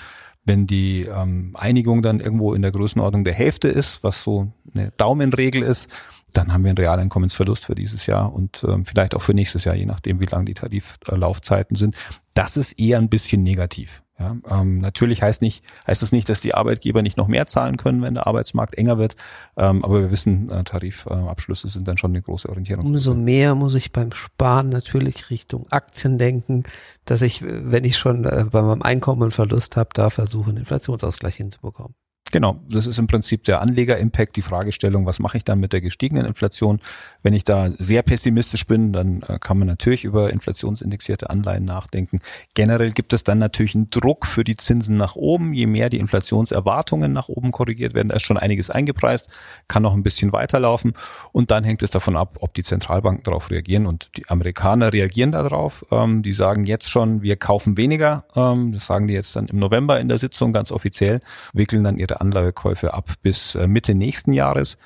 Wenn 0.44 0.66
die 0.66 1.02
ähm, 1.02 1.54
Einigung 1.54 2.00
dann 2.00 2.20
irgendwo 2.20 2.54
in 2.54 2.62
der 2.62 2.70
Größenordnung 2.70 3.24
der 3.24 3.34
Hälfte 3.34 3.68
ist, 3.68 4.02
was 4.02 4.22
so 4.22 4.52
eine 4.72 4.92
Daumenregel 4.96 5.62
ist, 5.62 5.90
dann 6.32 6.52
haben 6.52 6.62
wir 6.62 6.70
einen 6.70 6.78
Realeinkommensverlust 6.78 7.66
für 7.66 7.74
dieses 7.74 8.06
Jahr 8.06 8.32
und 8.32 8.64
ähm, 8.66 8.84
vielleicht 8.84 9.14
auch 9.14 9.22
für 9.22 9.34
nächstes 9.34 9.64
Jahr, 9.64 9.74
je 9.74 9.84
nachdem, 9.84 10.20
wie 10.20 10.26
lang 10.26 10.46
die 10.46 10.54
Tariflaufzeiten 10.54 11.76
sind. 11.76 11.96
Das 12.34 12.56
ist 12.56 12.78
eher 12.78 12.98
ein 12.98 13.08
bisschen 13.08 13.42
negativ. 13.42 14.02
Ja, 14.18 14.36
ähm, 14.50 14.78
natürlich 14.78 15.22
heißt 15.22 15.42
nicht, 15.42 15.62
heißt 15.86 16.02
es 16.02 16.10
nicht, 16.10 16.28
dass 16.28 16.40
die 16.40 16.54
Arbeitgeber 16.54 17.02
nicht 17.02 17.16
noch 17.16 17.28
mehr 17.28 17.46
zahlen 17.46 17.76
können, 17.76 18.02
wenn 18.02 18.14
der 18.14 18.26
Arbeitsmarkt 18.26 18.74
enger 18.76 18.98
wird. 18.98 19.14
Ähm, 19.56 19.84
aber 19.84 20.00
wir 20.00 20.10
wissen, 20.10 20.50
äh, 20.50 20.64
Tarifabschlüsse 20.64 21.68
sind 21.68 21.86
dann 21.86 21.98
schon 21.98 22.10
eine 22.10 22.22
große 22.22 22.48
Orientierung. 22.48 22.84
Umso 22.84 23.14
mehr 23.14 23.54
muss 23.54 23.76
ich 23.76 23.92
beim 23.92 24.10
Sparen 24.12 24.70
natürlich 24.70 25.30
Richtung 25.30 25.66
Aktien 25.70 26.18
denken, 26.18 26.64
dass 27.04 27.22
ich, 27.22 27.42
wenn 27.42 27.84
ich 27.84 27.96
schon 27.96 28.24
äh, 28.24 28.46
bei 28.50 28.62
meinem 28.62 28.82
Einkommen 28.82 29.22
einen 29.22 29.30
Verlust 29.30 29.76
habe, 29.76 29.90
da 29.94 30.10
versuche, 30.10 30.50
einen 30.50 30.58
Inflationsausgleich 30.58 31.36
hinzubekommen. 31.36 31.94
Genau, 32.30 32.60
das 32.68 32.86
ist 32.86 32.98
im 32.98 33.06
Prinzip 33.06 33.44
der 33.44 33.62
Anleger-Impact, 33.62 34.36
die 34.36 34.42
Fragestellung, 34.42 35.06
was 35.06 35.18
mache 35.18 35.38
ich 35.38 35.44
dann 35.44 35.60
mit 35.60 35.72
der 35.72 35.80
gestiegenen 35.80 36.26
Inflation? 36.26 36.78
Wenn 37.22 37.32
ich 37.32 37.44
da 37.44 37.70
sehr 37.78 38.02
pessimistisch 38.02 38.66
bin, 38.66 38.92
dann 38.92 39.22
äh, 39.22 39.38
kann 39.38 39.58
man 39.58 39.66
natürlich 39.66 40.04
über 40.04 40.30
inflationsindexierte 40.30 41.30
Anleihen 41.30 41.64
nachdenken. 41.64 42.18
Generell 42.52 42.92
gibt 42.92 43.14
es 43.14 43.24
dann 43.24 43.38
natürlich 43.38 43.74
einen 43.74 43.88
Druck 43.88 44.26
für 44.26 44.44
die 44.44 44.56
Zinsen 44.56 44.98
nach 44.98 45.16
oben. 45.16 45.54
Je 45.54 45.66
mehr 45.66 45.88
die 45.88 45.98
Inflationserwartungen 45.98 47.14
nach 47.14 47.30
oben 47.30 47.50
korrigiert 47.50 47.94
werden, 47.94 48.08
da 48.08 48.16
ist 48.16 48.24
schon 48.24 48.36
einiges 48.36 48.68
eingepreist, 48.68 49.28
kann 49.66 49.82
noch 49.82 49.94
ein 49.94 50.02
bisschen 50.02 50.32
weiterlaufen. 50.32 50.92
Und 51.32 51.50
dann 51.50 51.64
hängt 51.64 51.82
es 51.82 51.90
davon 51.90 52.16
ab, 52.16 52.36
ob 52.40 52.52
die 52.52 52.62
Zentralbanken 52.62 53.24
darauf 53.24 53.50
reagieren. 53.50 53.86
Und 53.86 54.10
die 54.18 54.28
Amerikaner 54.28 54.92
reagieren 54.92 55.32
darauf. 55.32 55.86
Ähm, 55.90 56.22
die 56.22 56.32
sagen 56.32 56.64
jetzt 56.64 56.90
schon, 56.90 57.22
wir 57.22 57.36
kaufen 57.36 57.78
weniger. 57.78 58.24
Ähm, 58.36 58.72
das 58.72 58.86
sagen 58.86 59.08
die 59.08 59.14
jetzt 59.14 59.34
dann 59.34 59.46
im 59.46 59.58
November 59.58 59.98
in 59.98 60.08
der 60.08 60.18
Sitzung 60.18 60.52
ganz 60.52 60.72
offiziell, 60.72 61.20
wickeln 61.54 61.84
dann 61.84 61.96
ihre 61.96 62.17
Anlagekäufe 62.20 62.94
ab 62.94 63.10
bis 63.22 63.54
äh, 63.54 63.66
Mitte 63.66 63.94
nächsten 63.94 64.32
Jahres. 64.32 64.78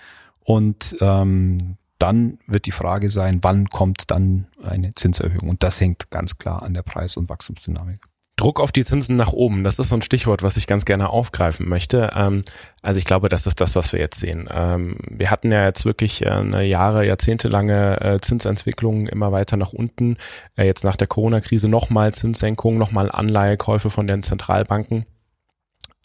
Und 0.45 0.97
ähm, 1.01 1.77
dann 1.99 2.39
wird 2.47 2.67
die 2.67 2.73
Frage 2.73 3.11
sein, 3.11 3.39
wann 3.43 3.69
kommt 3.69 4.11
dann 4.11 4.49
eine 4.63 4.93
Zinserhöhung? 4.95 5.49
Und 5.49 5.63
das 5.63 5.81
hängt 5.81 6.11
ganz 6.11 6.37
klar 6.37 6.63
an 6.63 6.75
der 6.75 6.83
Preis- 6.83 7.17
und 7.17 7.29
Wachstumsdynamik. 7.29 8.01
Druck 8.37 8.59
auf 8.59 8.73
die 8.73 8.85
Zinsen 8.85 9.15
nach 9.15 9.33
oben, 9.33 9.63
das 9.63 9.79
ist 9.79 9.91
so 9.91 9.95
ein 9.95 10.03
Stichwort, 10.03 10.43
was 10.43 10.57
ich 10.57 10.67
ganz 10.67 10.85
gerne 10.85 11.11
aufgreifen 11.11 11.69
möchte. 11.69 12.11
Ähm, 12.17 12.43
also 12.81 12.99
ich 12.99 13.05
glaube, 13.05 13.29
das 13.29 13.47
ist 13.47 13.61
das, 13.61 13.77
was 13.77 13.93
wir 13.93 14.01
jetzt 14.01 14.19
sehen. 14.19 14.49
Ähm, 14.53 14.97
wir 15.09 15.31
hatten 15.31 15.53
ja 15.53 15.65
jetzt 15.65 15.85
wirklich 15.85 16.27
äh, 16.27 16.31
eine 16.31 16.65
Jahre, 16.65 17.07
jahrzehntelange 17.07 18.01
äh, 18.01 18.21
Zinsentwicklung 18.21 19.07
immer 19.07 19.31
weiter 19.31 19.57
nach 19.57 19.73
unten. 19.73 20.17
Jetzt 20.57 20.83
nach 20.83 20.97
der 20.97 21.07
Corona-Krise 21.07 21.69
nochmal 21.69 22.15
Zinssenkungen, 22.15 22.79
nochmal 22.79 23.13
Anleihekäufe 23.13 23.91
von 23.91 24.09
den 24.09 24.25
Zentralbanken. 24.25 25.07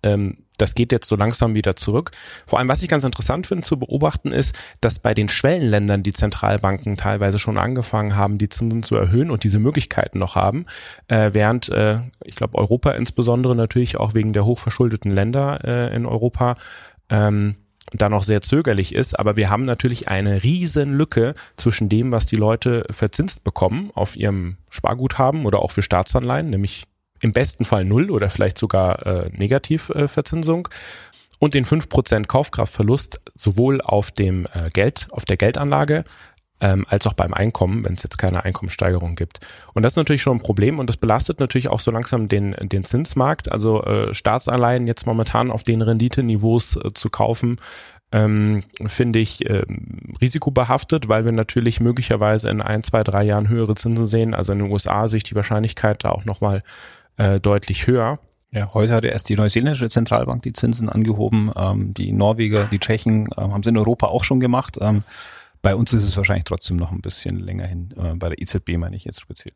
Ähm, 0.03 0.37
das 0.57 0.75
geht 0.75 0.91
jetzt 0.91 1.07
so 1.07 1.15
langsam 1.15 1.53
wieder 1.53 1.75
zurück. 1.75 2.11
Vor 2.45 2.59
allem, 2.59 2.67
was 2.67 2.81
ich 2.81 2.89
ganz 2.89 3.03
interessant 3.03 3.47
finde 3.47 3.63
zu 3.63 3.77
beobachten, 3.77 4.31
ist, 4.31 4.55
dass 4.81 4.99
bei 4.99 5.13
den 5.13 5.29
Schwellenländern 5.29 6.03
die 6.03 6.13
Zentralbanken 6.13 6.97
teilweise 6.97 7.39
schon 7.39 7.57
angefangen 7.57 8.15
haben, 8.15 8.37
die 8.37 8.49
Zinsen 8.49 8.83
zu 8.83 8.95
erhöhen 8.95 9.29
und 9.31 9.43
diese 9.43 9.59
Möglichkeiten 9.59 10.17
noch 10.17 10.35
haben, 10.35 10.65
äh, 11.07 11.29
während 11.33 11.69
äh, 11.69 11.99
ich 12.23 12.35
glaube 12.35 12.57
Europa 12.57 12.91
insbesondere 12.91 13.55
natürlich 13.55 13.99
auch 13.99 14.15
wegen 14.15 14.33
der 14.33 14.45
hochverschuldeten 14.45 15.11
Länder 15.11 15.59
äh, 15.63 15.95
in 15.95 16.05
Europa 16.05 16.55
ähm, 17.09 17.55
da 17.93 18.09
noch 18.09 18.23
sehr 18.23 18.41
zögerlich 18.41 18.93
ist, 18.93 19.17
aber 19.17 19.37
wir 19.37 19.49
haben 19.49 19.63
natürlich 19.63 20.09
eine 20.09 20.43
riesen 20.43 20.93
Lücke 20.93 21.35
zwischen 21.55 21.87
dem, 21.87 22.11
was 22.11 22.25
die 22.25 22.35
Leute 22.35 22.85
verzinst 22.89 23.45
bekommen 23.45 23.91
auf 23.93 24.17
ihrem 24.17 24.57
Sparguthaben 24.69 25.45
oder 25.45 25.59
auch 25.59 25.71
für 25.71 25.81
Staatsanleihen, 25.81 26.49
nämlich 26.49 26.83
im 27.21 27.33
besten 27.33 27.65
Fall 27.65 27.85
null 27.85 28.11
oder 28.11 28.29
vielleicht 28.29 28.57
sogar 28.57 29.05
äh, 29.05 29.29
Negativverzinsung 29.31 30.67
äh, 30.67 30.75
und 31.39 31.53
den 31.53 31.65
fünf 31.65 31.89
Prozent 31.89 32.27
Kaufkraftverlust 32.27 33.21
sowohl 33.35 33.81
auf 33.81 34.11
dem 34.11 34.45
äh, 34.53 34.69
Geld, 34.71 35.07
auf 35.11 35.25
der 35.25 35.37
Geldanlage 35.37 36.03
ähm, 36.59 36.85
als 36.89 37.05
auch 37.05 37.13
beim 37.13 37.33
Einkommen, 37.33 37.85
wenn 37.85 37.93
es 37.93 38.03
jetzt 38.03 38.17
keine 38.17 38.43
Einkommenssteigerung 38.43 39.15
gibt. 39.15 39.39
Und 39.73 39.83
das 39.83 39.93
ist 39.93 39.97
natürlich 39.97 40.21
schon 40.21 40.37
ein 40.37 40.41
Problem 40.41 40.79
und 40.79 40.87
das 40.87 40.97
belastet 40.97 41.39
natürlich 41.39 41.69
auch 41.69 41.79
so 41.79 41.91
langsam 41.91 42.27
den, 42.27 42.55
den 42.59 42.83
Zinsmarkt. 42.83 43.51
Also 43.51 43.83
äh, 43.83 44.13
Staatsanleihen 44.13 44.87
jetzt 44.87 45.05
momentan 45.05 45.51
auf 45.51 45.63
den 45.63 45.81
Renditeniveaus 45.81 46.77
äh, 46.77 46.93
zu 46.93 47.09
kaufen, 47.09 47.59
ähm, 48.11 48.63
finde 48.85 49.19
ich 49.19 49.47
äh, 49.47 49.65
risikobehaftet, 50.21 51.09
weil 51.09 51.25
wir 51.25 51.33
natürlich 51.33 51.79
möglicherweise 51.79 52.49
in 52.49 52.61
ein, 52.61 52.81
zwei, 52.81 53.03
drei 53.03 53.23
Jahren 53.23 53.49
höhere 53.49 53.75
Zinsen 53.75 54.05
sehen. 54.05 54.33
Also 54.33 54.53
in 54.53 54.59
den 54.59 54.71
USA 54.71 55.07
sehe 55.09 55.17
ich 55.17 55.23
die 55.23 55.35
Wahrscheinlichkeit 55.35 56.03
da 56.03 56.09
auch 56.09 56.25
nochmal 56.25 56.63
äh, 57.17 57.39
deutlich 57.39 57.87
höher. 57.87 58.19
Ja, 58.51 58.73
heute 58.73 58.93
hat 58.93 59.03
erst 59.03 59.29
die 59.29 59.35
neuseeländische 59.35 59.89
Zentralbank 59.89 60.41
die 60.43 60.53
Zinsen 60.53 60.89
angehoben. 60.89 61.51
Ähm, 61.57 61.93
die 61.93 62.13
Norweger, 62.13 62.65
die 62.65 62.79
Tschechen 62.79 63.25
ähm, 63.37 63.53
haben 63.53 63.61
es 63.61 63.67
in 63.67 63.77
Europa 63.77 64.07
auch 64.07 64.23
schon 64.23 64.39
gemacht. 64.39 64.77
Ähm, 64.79 65.03
bei 65.61 65.75
uns 65.75 65.91
ist 65.91 66.03
es 66.03 66.15
wahrscheinlich 66.15 66.45
trotzdem 66.45 66.77
noch 66.77 66.91
ein 66.91 67.01
bisschen 67.01 67.39
länger 67.39 67.67
hin. 67.67 67.89
Äh, 67.97 68.15
bei 68.15 68.29
der 68.29 68.41
EZB 68.41 68.77
meine 68.77 68.95
ich 68.95 69.03
jetzt 69.03 69.19
speziell. 69.19 69.53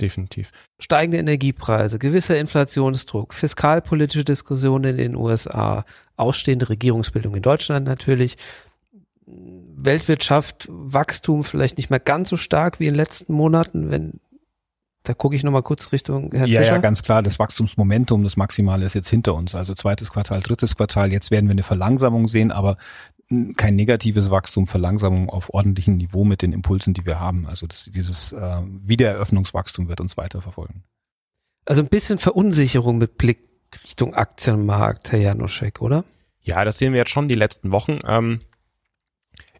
Definitiv. 0.00 0.50
Steigende 0.78 1.16
Energiepreise, 1.16 1.98
gewisser 1.98 2.38
Inflationsdruck, 2.38 3.32
fiskalpolitische 3.32 4.24
Diskussionen 4.24 4.90
in 4.90 4.96
den 4.98 5.16
USA, 5.16 5.86
ausstehende 6.16 6.68
Regierungsbildung 6.68 7.34
in 7.34 7.42
Deutschland 7.42 7.86
natürlich. 7.86 8.36
Weltwirtschaft, 9.26 10.68
Wachstum 10.70 11.44
vielleicht 11.44 11.78
nicht 11.78 11.88
mehr 11.90 12.00
ganz 12.00 12.28
so 12.28 12.36
stark 12.36 12.78
wie 12.78 12.86
in 12.86 12.92
den 12.92 12.98
letzten 12.98 13.32
Monaten, 13.32 13.90
wenn 13.90 14.20
da 15.08 15.14
gucke 15.14 15.36
ich 15.36 15.44
nochmal 15.44 15.62
kurz 15.62 15.92
Richtung 15.92 16.30
Herrn 16.32 16.48
ja, 16.48 16.60
Fischer. 16.60 16.74
Ja, 16.74 16.78
ganz 16.78 17.02
klar, 17.02 17.22
das 17.22 17.38
Wachstumsmomentum, 17.38 18.24
das 18.24 18.36
Maximale 18.36 18.84
ist 18.84 18.94
jetzt 18.94 19.08
hinter 19.08 19.34
uns. 19.34 19.54
Also 19.54 19.74
zweites 19.74 20.10
Quartal, 20.10 20.40
drittes 20.40 20.76
Quartal, 20.76 21.12
jetzt 21.12 21.30
werden 21.30 21.46
wir 21.46 21.52
eine 21.52 21.62
Verlangsamung 21.62 22.28
sehen, 22.28 22.50
aber 22.50 22.76
kein 23.56 23.74
negatives 23.74 24.30
Wachstum, 24.30 24.66
Verlangsamung 24.66 25.28
auf 25.30 25.52
ordentlichem 25.52 25.96
Niveau 25.96 26.24
mit 26.24 26.42
den 26.42 26.52
Impulsen, 26.52 26.94
die 26.94 27.04
wir 27.06 27.18
haben. 27.18 27.46
Also 27.46 27.66
das, 27.66 27.90
dieses 27.92 28.32
äh, 28.32 28.60
Wiedereröffnungswachstum 28.64 29.88
wird 29.88 30.00
uns 30.00 30.16
weiter 30.16 30.40
verfolgen. 30.40 30.84
Also 31.64 31.82
ein 31.82 31.88
bisschen 31.88 32.18
Verunsicherung 32.18 32.98
mit 32.98 33.16
Blick 33.16 33.40
Richtung 33.82 34.14
Aktienmarkt, 34.14 35.10
Herr 35.10 35.18
Janoschek, 35.18 35.82
oder? 35.82 36.04
Ja, 36.42 36.64
das 36.64 36.78
sehen 36.78 36.92
wir 36.92 37.00
jetzt 37.00 37.10
schon 37.10 37.28
die 37.28 37.34
letzten 37.34 37.72
Wochen. 37.72 37.98
Ähm, 38.06 38.40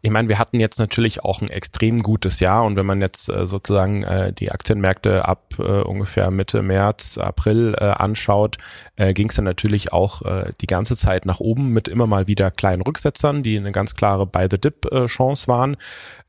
ich 0.01 0.11
meine, 0.11 0.29
wir 0.29 0.39
hatten 0.39 0.59
jetzt 0.59 0.79
natürlich 0.79 1.23
auch 1.23 1.41
ein 1.41 1.49
extrem 1.49 2.03
gutes 2.03 2.39
Jahr 2.39 2.63
und 2.63 2.77
wenn 2.77 2.85
man 2.85 3.01
jetzt 3.01 3.29
äh, 3.29 3.45
sozusagen 3.45 4.03
äh, 4.03 4.33
die 4.33 4.51
Aktienmärkte 4.51 5.25
ab 5.25 5.55
äh, 5.59 5.81
ungefähr 5.81 6.31
Mitte 6.31 6.61
März, 6.61 7.17
April 7.17 7.75
äh, 7.79 7.85
anschaut, 7.85 8.57
äh, 8.95 9.13
ging 9.13 9.29
es 9.29 9.35
dann 9.35 9.45
natürlich 9.45 9.93
auch 9.93 10.21
äh, 10.23 10.53
die 10.61 10.67
ganze 10.67 10.95
Zeit 10.95 11.25
nach 11.25 11.39
oben 11.39 11.69
mit 11.69 11.87
immer 11.87 12.07
mal 12.07 12.27
wieder 12.27 12.51
kleinen 12.51 12.81
Rücksetzern, 12.81 13.43
die 13.43 13.57
eine 13.57 13.71
ganz 13.71 13.95
klare 13.95 14.25
Buy 14.25 14.47
the 14.49 14.59
Dip 14.59 14.85
äh, 14.91 15.07
waren. 15.07 15.77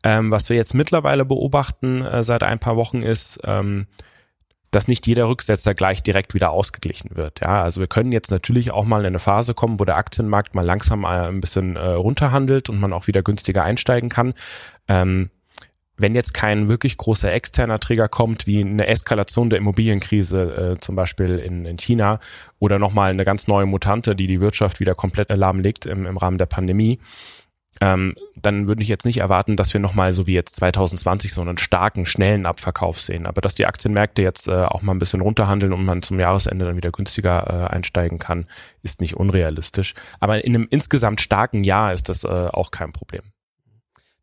Ähm, 0.04 0.30
was 0.30 0.48
wir 0.48 0.56
jetzt 0.56 0.74
mittlerweile 0.74 1.24
beobachten 1.24 2.04
äh, 2.04 2.22
seit 2.22 2.42
ein 2.42 2.58
paar 2.58 2.76
Wochen 2.76 3.00
ist, 3.00 3.40
ähm, 3.44 3.86
dass 4.70 4.88
nicht 4.88 5.06
jeder 5.06 5.28
Rücksetzer 5.28 5.74
gleich 5.74 6.02
direkt 6.02 6.34
wieder 6.34 6.50
ausgeglichen 6.50 7.10
wird. 7.14 7.40
Ja, 7.40 7.62
also 7.62 7.80
wir 7.80 7.88
können 7.88 8.12
jetzt 8.12 8.30
natürlich 8.30 8.70
auch 8.70 8.84
mal 8.84 9.00
in 9.00 9.06
eine 9.06 9.18
Phase 9.18 9.54
kommen, 9.54 9.80
wo 9.80 9.84
der 9.84 9.96
Aktienmarkt 9.96 10.54
mal 10.54 10.64
langsam 10.64 11.04
ein 11.04 11.40
bisschen 11.40 11.76
äh, 11.76 11.90
runterhandelt 11.90 12.68
und 12.68 12.78
man 12.78 12.92
auch 12.92 13.06
wieder 13.06 13.22
günstiger 13.22 13.64
einsteigen 13.64 14.08
kann. 14.10 14.34
Ähm, 14.88 15.30
wenn 15.98 16.14
jetzt 16.14 16.32
kein 16.32 16.68
wirklich 16.68 16.96
großer 16.96 17.32
externer 17.32 17.80
Trigger 17.80 18.08
kommt, 18.08 18.46
wie 18.46 18.60
eine 18.60 18.86
Eskalation 18.86 19.50
der 19.50 19.58
Immobilienkrise 19.58 20.76
äh, 20.76 20.80
zum 20.80 20.94
Beispiel 20.94 21.38
in, 21.38 21.64
in 21.64 21.76
China 21.76 22.20
oder 22.60 22.78
nochmal 22.78 23.10
eine 23.10 23.24
ganz 23.24 23.48
neue 23.48 23.66
Mutante, 23.66 24.14
die 24.14 24.28
die 24.28 24.40
Wirtschaft 24.40 24.78
wieder 24.78 24.94
komplett 24.94 25.28
lahmlegt 25.28 25.86
im, 25.86 26.06
im 26.06 26.16
Rahmen 26.16 26.38
der 26.38 26.46
Pandemie, 26.46 27.00
ähm, 27.80 28.14
dann 28.36 28.68
würde 28.68 28.82
ich 28.82 28.88
jetzt 28.88 29.04
nicht 29.04 29.18
erwarten, 29.18 29.56
dass 29.56 29.72
wir 29.72 29.80
nochmal 29.80 30.12
so 30.12 30.26
wie 30.26 30.34
jetzt 30.34 30.56
2020 30.56 31.32
so 31.32 31.40
einen 31.40 31.58
starken, 31.58 32.06
schnellen 32.06 32.46
Abverkauf 32.46 33.00
sehen. 33.00 33.26
Aber 33.26 33.40
dass 33.40 33.54
die 33.54 33.66
Aktienmärkte 33.66 34.22
jetzt 34.22 34.48
äh, 34.48 34.52
auch 34.52 34.82
mal 34.82 34.92
ein 34.92 34.98
bisschen 34.98 35.20
runterhandeln 35.20 35.72
und 35.72 35.84
man 35.84 36.02
zum 36.02 36.20
Jahresende 36.20 36.64
dann 36.64 36.76
wieder 36.76 36.90
günstiger 36.90 37.46
äh, 37.70 37.74
einsteigen 37.74 38.18
kann, 38.18 38.46
ist 38.82 39.00
nicht 39.00 39.16
unrealistisch. 39.16 39.94
Aber 40.20 40.44
in 40.44 40.54
einem 40.54 40.66
insgesamt 40.70 41.20
starken 41.20 41.64
Jahr 41.64 41.92
ist 41.92 42.08
das 42.08 42.24
äh, 42.24 42.28
auch 42.28 42.70
kein 42.70 42.92
Problem. 42.92 43.22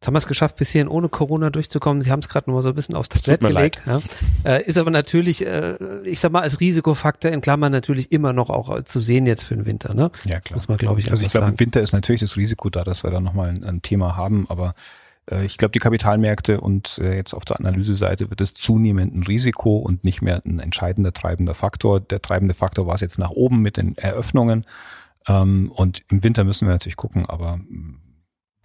Jetzt 0.06 0.10
haben 0.10 0.14
wir 0.14 0.20
es 0.20 0.28
geschafft, 0.28 0.58
bis 0.58 0.70
hierhin 0.70 0.88
ohne 0.88 1.10
Corona 1.10 1.50
durchzukommen. 1.50 2.00
Sie 2.00 2.12
haben 2.12 2.20
es 2.20 2.30
gerade 2.30 2.52
mal 2.52 2.62
so 2.62 2.70
ein 2.70 2.76
bisschen 2.76 2.94
aufs 2.94 3.10
Tablett 3.10 3.40
gelegt. 3.40 3.82
Ja. 3.88 4.02
Äh, 4.44 4.64
ist 4.64 4.78
aber 4.78 4.92
natürlich, 4.92 5.44
äh, 5.44 5.78
ich 6.04 6.20
sag 6.20 6.32
mal, 6.32 6.42
als 6.42 6.60
Risikofaktor 6.60 7.32
in 7.32 7.42
Klammern 7.42 7.72
natürlich 7.72 8.12
immer 8.12 8.32
noch 8.32 8.52
auch 8.52 8.84
zu 8.84 9.02
sehen 9.02 9.26
jetzt 9.26 9.46
für 9.46 9.56
den 9.56 9.66
Winter. 9.66 9.96
Ne? 9.96 10.12
Ja, 10.26 10.40
klar. 10.42 10.58
Muss 10.58 10.68
man, 10.68 10.78
glaube 10.78 11.00
ich, 11.00 11.10
Also 11.10 11.26
ich 11.26 11.32
glaube, 11.32 11.48
im 11.48 11.60
Winter 11.60 11.82
ist 11.82 11.92
natürlich 11.92 12.22
das 12.22 12.38
Risiko 12.38 12.70
da, 12.70 12.84
dass 12.84 13.04
wir 13.04 13.10
da 13.10 13.20
nochmal 13.20 13.50
ein, 13.50 13.64
ein 13.64 13.82
Thema 13.82 14.16
haben, 14.16 14.46
aber 14.48 14.76
äh, 15.32 15.44
ich 15.44 15.58
glaube, 15.58 15.72
die 15.72 15.80
Kapitalmärkte 15.80 16.62
und 16.62 17.00
äh, 17.00 17.16
jetzt 17.16 17.34
auf 17.34 17.44
der 17.44 17.60
Analyseseite 17.60 18.30
wird 18.30 18.42
es 18.42 18.54
zunehmend 18.54 19.16
ein 19.16 19.24
Risiko 19.24 19.78
und 19.78 20.04
nicht 20.04 20.22
mehr 20.22 20.40
ein 20.46 20.60
entscheidender 20.60 21.14
treibender 21.14 21.56
Faktor. 21.56 22.00
Der 22.00 22.22
treibende 22.22 22.54
Faktor 22.54 22.86
war 22.86 22.94
es 22.94 23.02
jetzt 23.02 23.18
nach 23.18 23.32
oben 23.32 23.64
mit 23.64 23.78
den 23.78 23.98
Eröffnungen. 23.98 24.68
Ähm, 25.28 25.72
und 25.74 26.04
im 26.12 26.24
Winter 26.24 26.44
müssen 26.44 26.68
wir 26.68 26.74
natürlich 26.76 26.96
gucken, 26.96 27.26
aber 27.28 27.60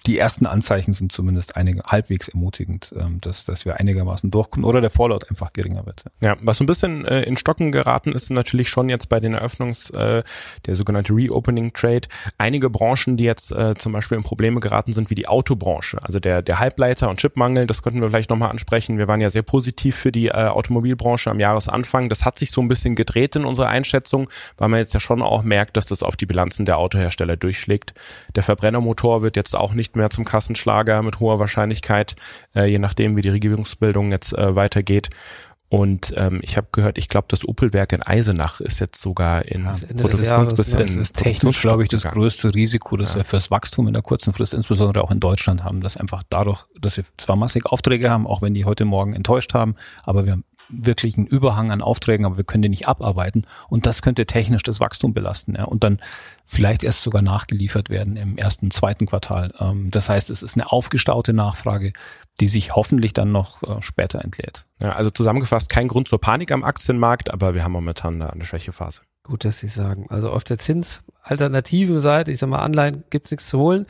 die 0.06 0.18
ersten 0.18 0.46
Anzeichen 0.46 0.92
sind 0.92 1.12
zumindest 1.12 1.56
einige 1.56 1.82
halbwegs 1.82 2.28
ermutigend, 2.28 2.94
ähm, 2.98 3.18
dass, 3.20 3.44
dass 3.44 3.64
wir 3.64 3.78
einigermaßen 3.78 4.30
durchkommen 4.30 4.64
oder 4.64 4.80
der 4.80 4.90
Fallout 4.90 5.28
einfach 5.28 5.52
geringer 5.52 5.86
wird. 5.86 6.04
Ja, 6.20 6.36
was 6.40 6.58
so 6.58 6.64
ein 6.64 6.66
bisschen 6.66 7.04
äh, 7.04 7.22
in 7.22 7.36
Stocken 7.36 7.72
geraten 7.72 8.12
ist 8.12 8.30
natürlich 8.30 8.68
schon 8.68 8.88
jetzt 8.88 9.08
bei 9.08 9.20
den 9.20 9.34
Eröffnungs, 9.34 9.90
äh, 9.90 10.22
der 10.66 10.76
sogenannte 10.76 11.14
Reopening 11.14 11.72
Trade, 11.72 12.08
einige 12.38 12.70
Branchen, 12.70 13.16
die 13.16 13.24
jetzt 13.24 13.52
äh, 13.52 13.74
zum 13.76 13.92
Beispiel 13.92 14.16
in 14.16 14.24
Probleme 14.24 14.60
geraten 14.60 14.92
sind, 14.92 15.10
wie 15.10 15.14
die 15.14 15.28
Autobranche. 15.28 15.98
Also 16.02 16.20
der, 16.20 16.42
der 16.42 16.58
Halbleiter- 16.58 17.10
und 17.10 17.20
Chipmangel, 17.20 17.66
das 17.66 17.82
könnten 17.82 18.00
wir 18.00 18.08
vielleicht 18.08 18.30
nochmal 18.30 18.50
ansprechen. 18.50 18.98
Wir 18.98 19.08
waren 19.08 19.20
ja 19.20 19.28
sehr 19.28 19.42
positiv 19.42 19.96
für 19.96 20.12
die 20.12 20.28
äh, 20.28 20.32
Automobilbranche 20.32 21.30
am 21.30 21.40
Jahresanfang. 21.40 22.08
Das 22.08 22.24
hat 22.24 22.38
sich 22.38 22.50
so 22.50 22.60
ein 22.60 22.68
bisschen 22.68 22.94
gedreht 22.94 23.36
in 23.36 23.44
unserer 23.44 23.68
Einschätzung, 23.68 24.28
weil 24.56 24.68
man 24.68 24.78
jetzt 24.80 24.94
ja 24.94 25.00
schon 25.00 25.22
auch 25.22 25.42
merkt, 25.42 25.76
dass 25.76 25.86
das 25.86 26.02
auf 26.02 26.16
die 26.16 26.26
Bilanzen 26.26 26.64
der 26.64 26.78
Autohersteller 26.78 27.36
durchschlägt. 27.36 27.94
Der 28.34 28.42
Verbrennermotor 28.42 29.22
wird 29.22 29.36
jetzt 29.36 29.56
auch 29.56 29.74
nicht 29.74 29.89
nicht 29.90 29.96
mehr 29.96 30.10
zum 30.10 30.24
Kassenschlager 30.24 31.02
mit 31.02 31.20
hoher 31.20 31.38
Wahrscheinlichkeit, 31.38 32.14
äh, 32.54 32.66
je 32.66 32.78
nachdem, 32.78 33.16
wie 33.16 33.22
die 33.22 33.28
Regierungsbildung 33.28 34.12
jetzt 34.12 34.32
äh, 34.32 34.54
weitergeht. 34.54 35.10
Und 35.68 36.12
ähm, 36.16 36.40
ich 36.42 36.56
habe 36.56 36.66
gehört, 36.72 36.98
ich 36.98 37.08
glaube, 37.08 37.26
das 37.28 37.46
Opelwerk 37.46 37.92
in 37.92 38.02
Eisenach 38.02 38.60
ist 38.60 38.80
jetzt 38.80 39.00
sogar 39.00 39.44
in 39.44 39.66
ja, 39.66 39.72
Produktionsbis 40.00 40.70
Das 40.70 40.96
ist 40.96 41.16
technisch, 41.16 41.60
glaube 41.60 41.84
ich, 41.84 41.88
das 41.88 42.02
gegangen. 42.02 42.20
größte 42.20 42.52
Risiko, 42.52 42.96
das 42.96 43.10
ja. 43.10 43.18
wir 43.18 43.24
fürs 43.24 43.52
Wachstum 43.52 43.86
in 43.86 43.92
der 43.92 44.02
kurzen 44.02 44.32
Frist, 44.32 44.52
insbesondere 44.52 45.04
auch 45.04 45.12
in 45.12 45.20
Deutschland 45.20 45.62
haben, 45.62 45.80
dass 45.80 45.96
einfach 45.96 46.24
dadurch, 46.28 46.64
dass 46.80 46.96
wir 46.96 47.04
zwar 47.18 47.36
massig 47.36 47.66
Aufträge 47.66 48.10
haben, 48.10 48.26
auch 48.26 48.42
wenn 48.42 48.52
die 48.52 48.64
heute 48.64 48.84
Morgen 48.84 49.12
enttäuscht 49.12 49.54
haben, 49.54 49.76
aber 50.02 50.24
wir 50.24 50.32
haben 50.32 50.44
wirklich 50.70 51.16
einen 51.16 51.26
Überhang 51.26 51.70
an 51.70 51.82
Aufträgen, 51.82 52.26
aber 52.26 52.36
wir 52.36 52.44
können 52.44 52.62
den 52.62 52.70
nicht 52.70 52.88
abarbeiten. 52.88 53.46
Und 53.68 53.86
das 53.86 54.02
könnte 54.02 54.26
technisch 54.26 54.62
das 54.62 54.80
Wachstum 54.80 55.14
belasten. 55.14 55.54
Ja. 55.54 55.64
Und 55.64 55.84
dann 55.84 56.00
vielleicht 56.44 56.84
erst 56.84 57.02
sogar 57.02 57.22
nachgeliefert 57.22 57.90
werden 57.90 58.16
im 58.16 58.36
ersten, 58.36 58.70
zweiten 58.70 59.06
Quartal. 59.06 59.52
Ähm, 59.58 59.90
das 59.90 60.08
heißt, 60.08 60.30
es 60.30 60.42
ist 60.42 60.54
eine 60.54 60.70
aufgestaute 60.70 61.32
Nachfrage, 61.32 61.92
die 62.40 62.48
sich 62.48 62.74
hoffentlich 62.74 63.12
dann 63.12 63.32
noch 63.32 63.62
äh, 63.62 63.82
später 63.82 64.22
entleert. 64.22 64.66
Ja, 64.80 64.90
also 64.92 65.10
zusammengefasst, 65.10 65.68
kein 65.68 65.88
Grund 65.88 66.08
zur 66.08 66.20
Panik 66.20 66.52
am 66.52 66.64
Aktienmarkt, 66.64 67.32
aber 67.32 67.54
wir 67.54 67.64
haben 67.64 67.72
momentan 67.72 68.20
eine 68.22 68.44
Schwächephase. 68.44 69.02
Gut, 69.22 69.44
dass 69.44 69.58
Sie 69.58 69.68
sagen. 69.68 70.06
Also 70.08 70.30
auf 70.30 70.44
der 70.44 70.58
Zinsalternativen 70.58 72.00
Seite, 72.00 72.32
ich 72.32 72.38
sag 72.38 72.48
mal, 72.48 72.60
Anleihen 72.60 73.04
gibt's 73.10 73.30
nichts 73.30 73.48
zu 73.48 73.58
holen. 73.58 73.86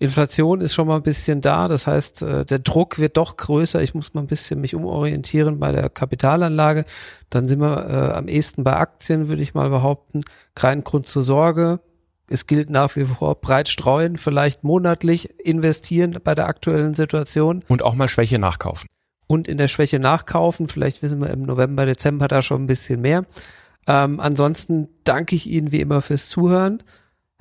Inflation 0.00 0.62
ist 0.62 0.72
schon 0.72 0.88
mal 0.88 0.96
ein 0.96 1.02
bisschen 1.02 1.42
da. 1.42 1.68
Das 1.68 1.86
heißt, 1.86 2.22
äh, 2.22 2.44
der 2.46 2.58
Druck 2.58 2.98
wird 2.98 3.18
doch 3.18 3.36
größer. 3.36 3.82
Ich 3.82 3.94
muss 3.94 4.14
mal 4.14 4.22
ein 4.22 4.26
bisschen 4.26 4.58
mich 4.60 4.74
umorientieren 4.74 5.60
bei 5.60 5.72
der 5.72 5.90
Kapitalanlage. 5.90 6.86
Dann 7.28 7.46
sind 7.46 7.60
wir 7.60 7.86
äh, 7.86 8.16
am 8.16 8.26
ehesten 8.26 8.64
bei 8.64 8.76
Aktien, 8.76 9.28
würde 9.28 9.42
ich 9.42 9.52
mal 9.52 9.68
behaupten. 9.68 10.22
Kein 10.54 10.84
Grund 10.84 11.06
zur 11.06 11.22
Sorge. 11.22 11.80
Es 12.30 12.46
gilt 12.46 12.70
nach 12.70 12.96
wie 12.96 13.04
vor 13.04 13.34
breit 13.34 13.68
streuen, 13.68 14.16
vielleicht 14.16 14.64
monatlich 14.64 15.38
investieren 15.40 16.16
bei 16.24 16.34
der 16.34 16.46
aktuellen 16.46 16.94
Situation. 16.94 17.62
Und 17.68 17.82
auch 17.82 17.94
mal 17.94 18.08
Schwäche 18.08 18.38
nachkaufen. 18.38 18.88
Und 19.26 19.48
in 19.48 19.58
der 19.58 19.68
Schwäche 19.68 19.98
nachkaufen. 19.98 20.68
Vielleicht 20.68 21.02
wissen 21.02 21.20
wir 21.20 21.28
im 21.28 21.42
November, 21.42 21.84
Dezember 21.84 22.26
da 22.26 22.40
schon 22.40 22.62
ein 22.62 22.66
bisschen 22.66 23.02
mehr. 23.02 23.26
Ähm, 23.86 24.18
ansonsten 24.18 24.88
danke 25.04 25.36
ich 25.36 25.46
Ihnen 25.46 25.72
wie 25.72 25.80
immer 25.80 26.00
fürs 26.00 26.28
Zuhören. 26.30 26.82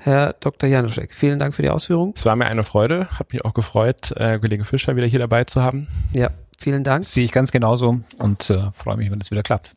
Herr 0.01 0.33
Dr. 0.39 0.69
Januszek, 0.69 1.13
vielen 1.13 1.39
Dank 1.39 1.53
für 1.53 1.61
die 1.61 1.69
Ausführung. 1.69 2.13
Es 2.15 2.25
war 2.25 2.35
mir 2.37 2.45
eine 2.45 2.63
Freude, 2.63 3.09
hat 3.19 3.33
mich 3.33 3.43
auch 3.43 3.53
gefreut, 3.53 4.13
äh, 4.15 4.39
Kollege 4.39 4.63
Fischer 4.63 4.95
wieder 4.95 5.07
hier 5.07 5.19
dabei 5.19 5.43
zu 5.43 5.61
haben. 5.61 5.87
Ja, 6.13 6.29
vielen 6.57 6.85
Dank. 6.85 7.03
Sehe 7.03 7.25
ich 7.25 7.33
ganz 7.33 7.51
genauso 7.51 7.99
und 8.17 8.49
äh, 8.49 8.71
freue 8.71 8.95
mich, 8.95 9.11
wenn 9.11 9.19
es 9.19 9.29
wieder 9.29 9.43
klappt. 9.43 9.75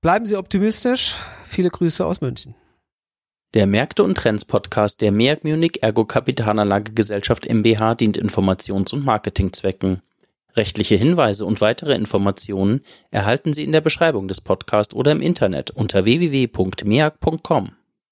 Bleiben 0.00 0.24
Sie 0.24 0.36
optimistisch. 0.36 1.14
Viele 1.44 1.68
Grüße 1.68 2.06
aus 2.06 2.22
München. 2.22 2.54
Der 3.52 3.66
Märkte 3.66 4.02
und 4.02 4.14
Trends 4.14 4.46
Podcast 4.46 5.02
der 5.02 5.12
MEAG 5.12 5.44
Munich 5.44 5.82
Ergo 5.82 6.06
Kapitalanlage 6.06 6.92
Gesellschaft 6.92 7.46
MBH 7.46 7.96
dient 7.96 8.16
Informations- 8.16 8.94
und 8.94 9.04
Marketingzwecken. 9.04 10.00
Rechtliche 10.56 10.96
Hinweise 10.96 11.44
und 11.44 11.60
weitere 11.60 11.94
Informationen 11.94 12.80
erhalten 13.10 13.52
Sie 13.52 13.62
in 13.62 13.72
der 13.72 13.82
Beschreibung 13.82 14.26
des 14.26 14.40
Podcasts 14.40 14.94
oder 14.94 15.12
im 15.12 15.20
Internet 15.20 15.70
unter 15.70 16.04
www.meag.com. 16.04 17.72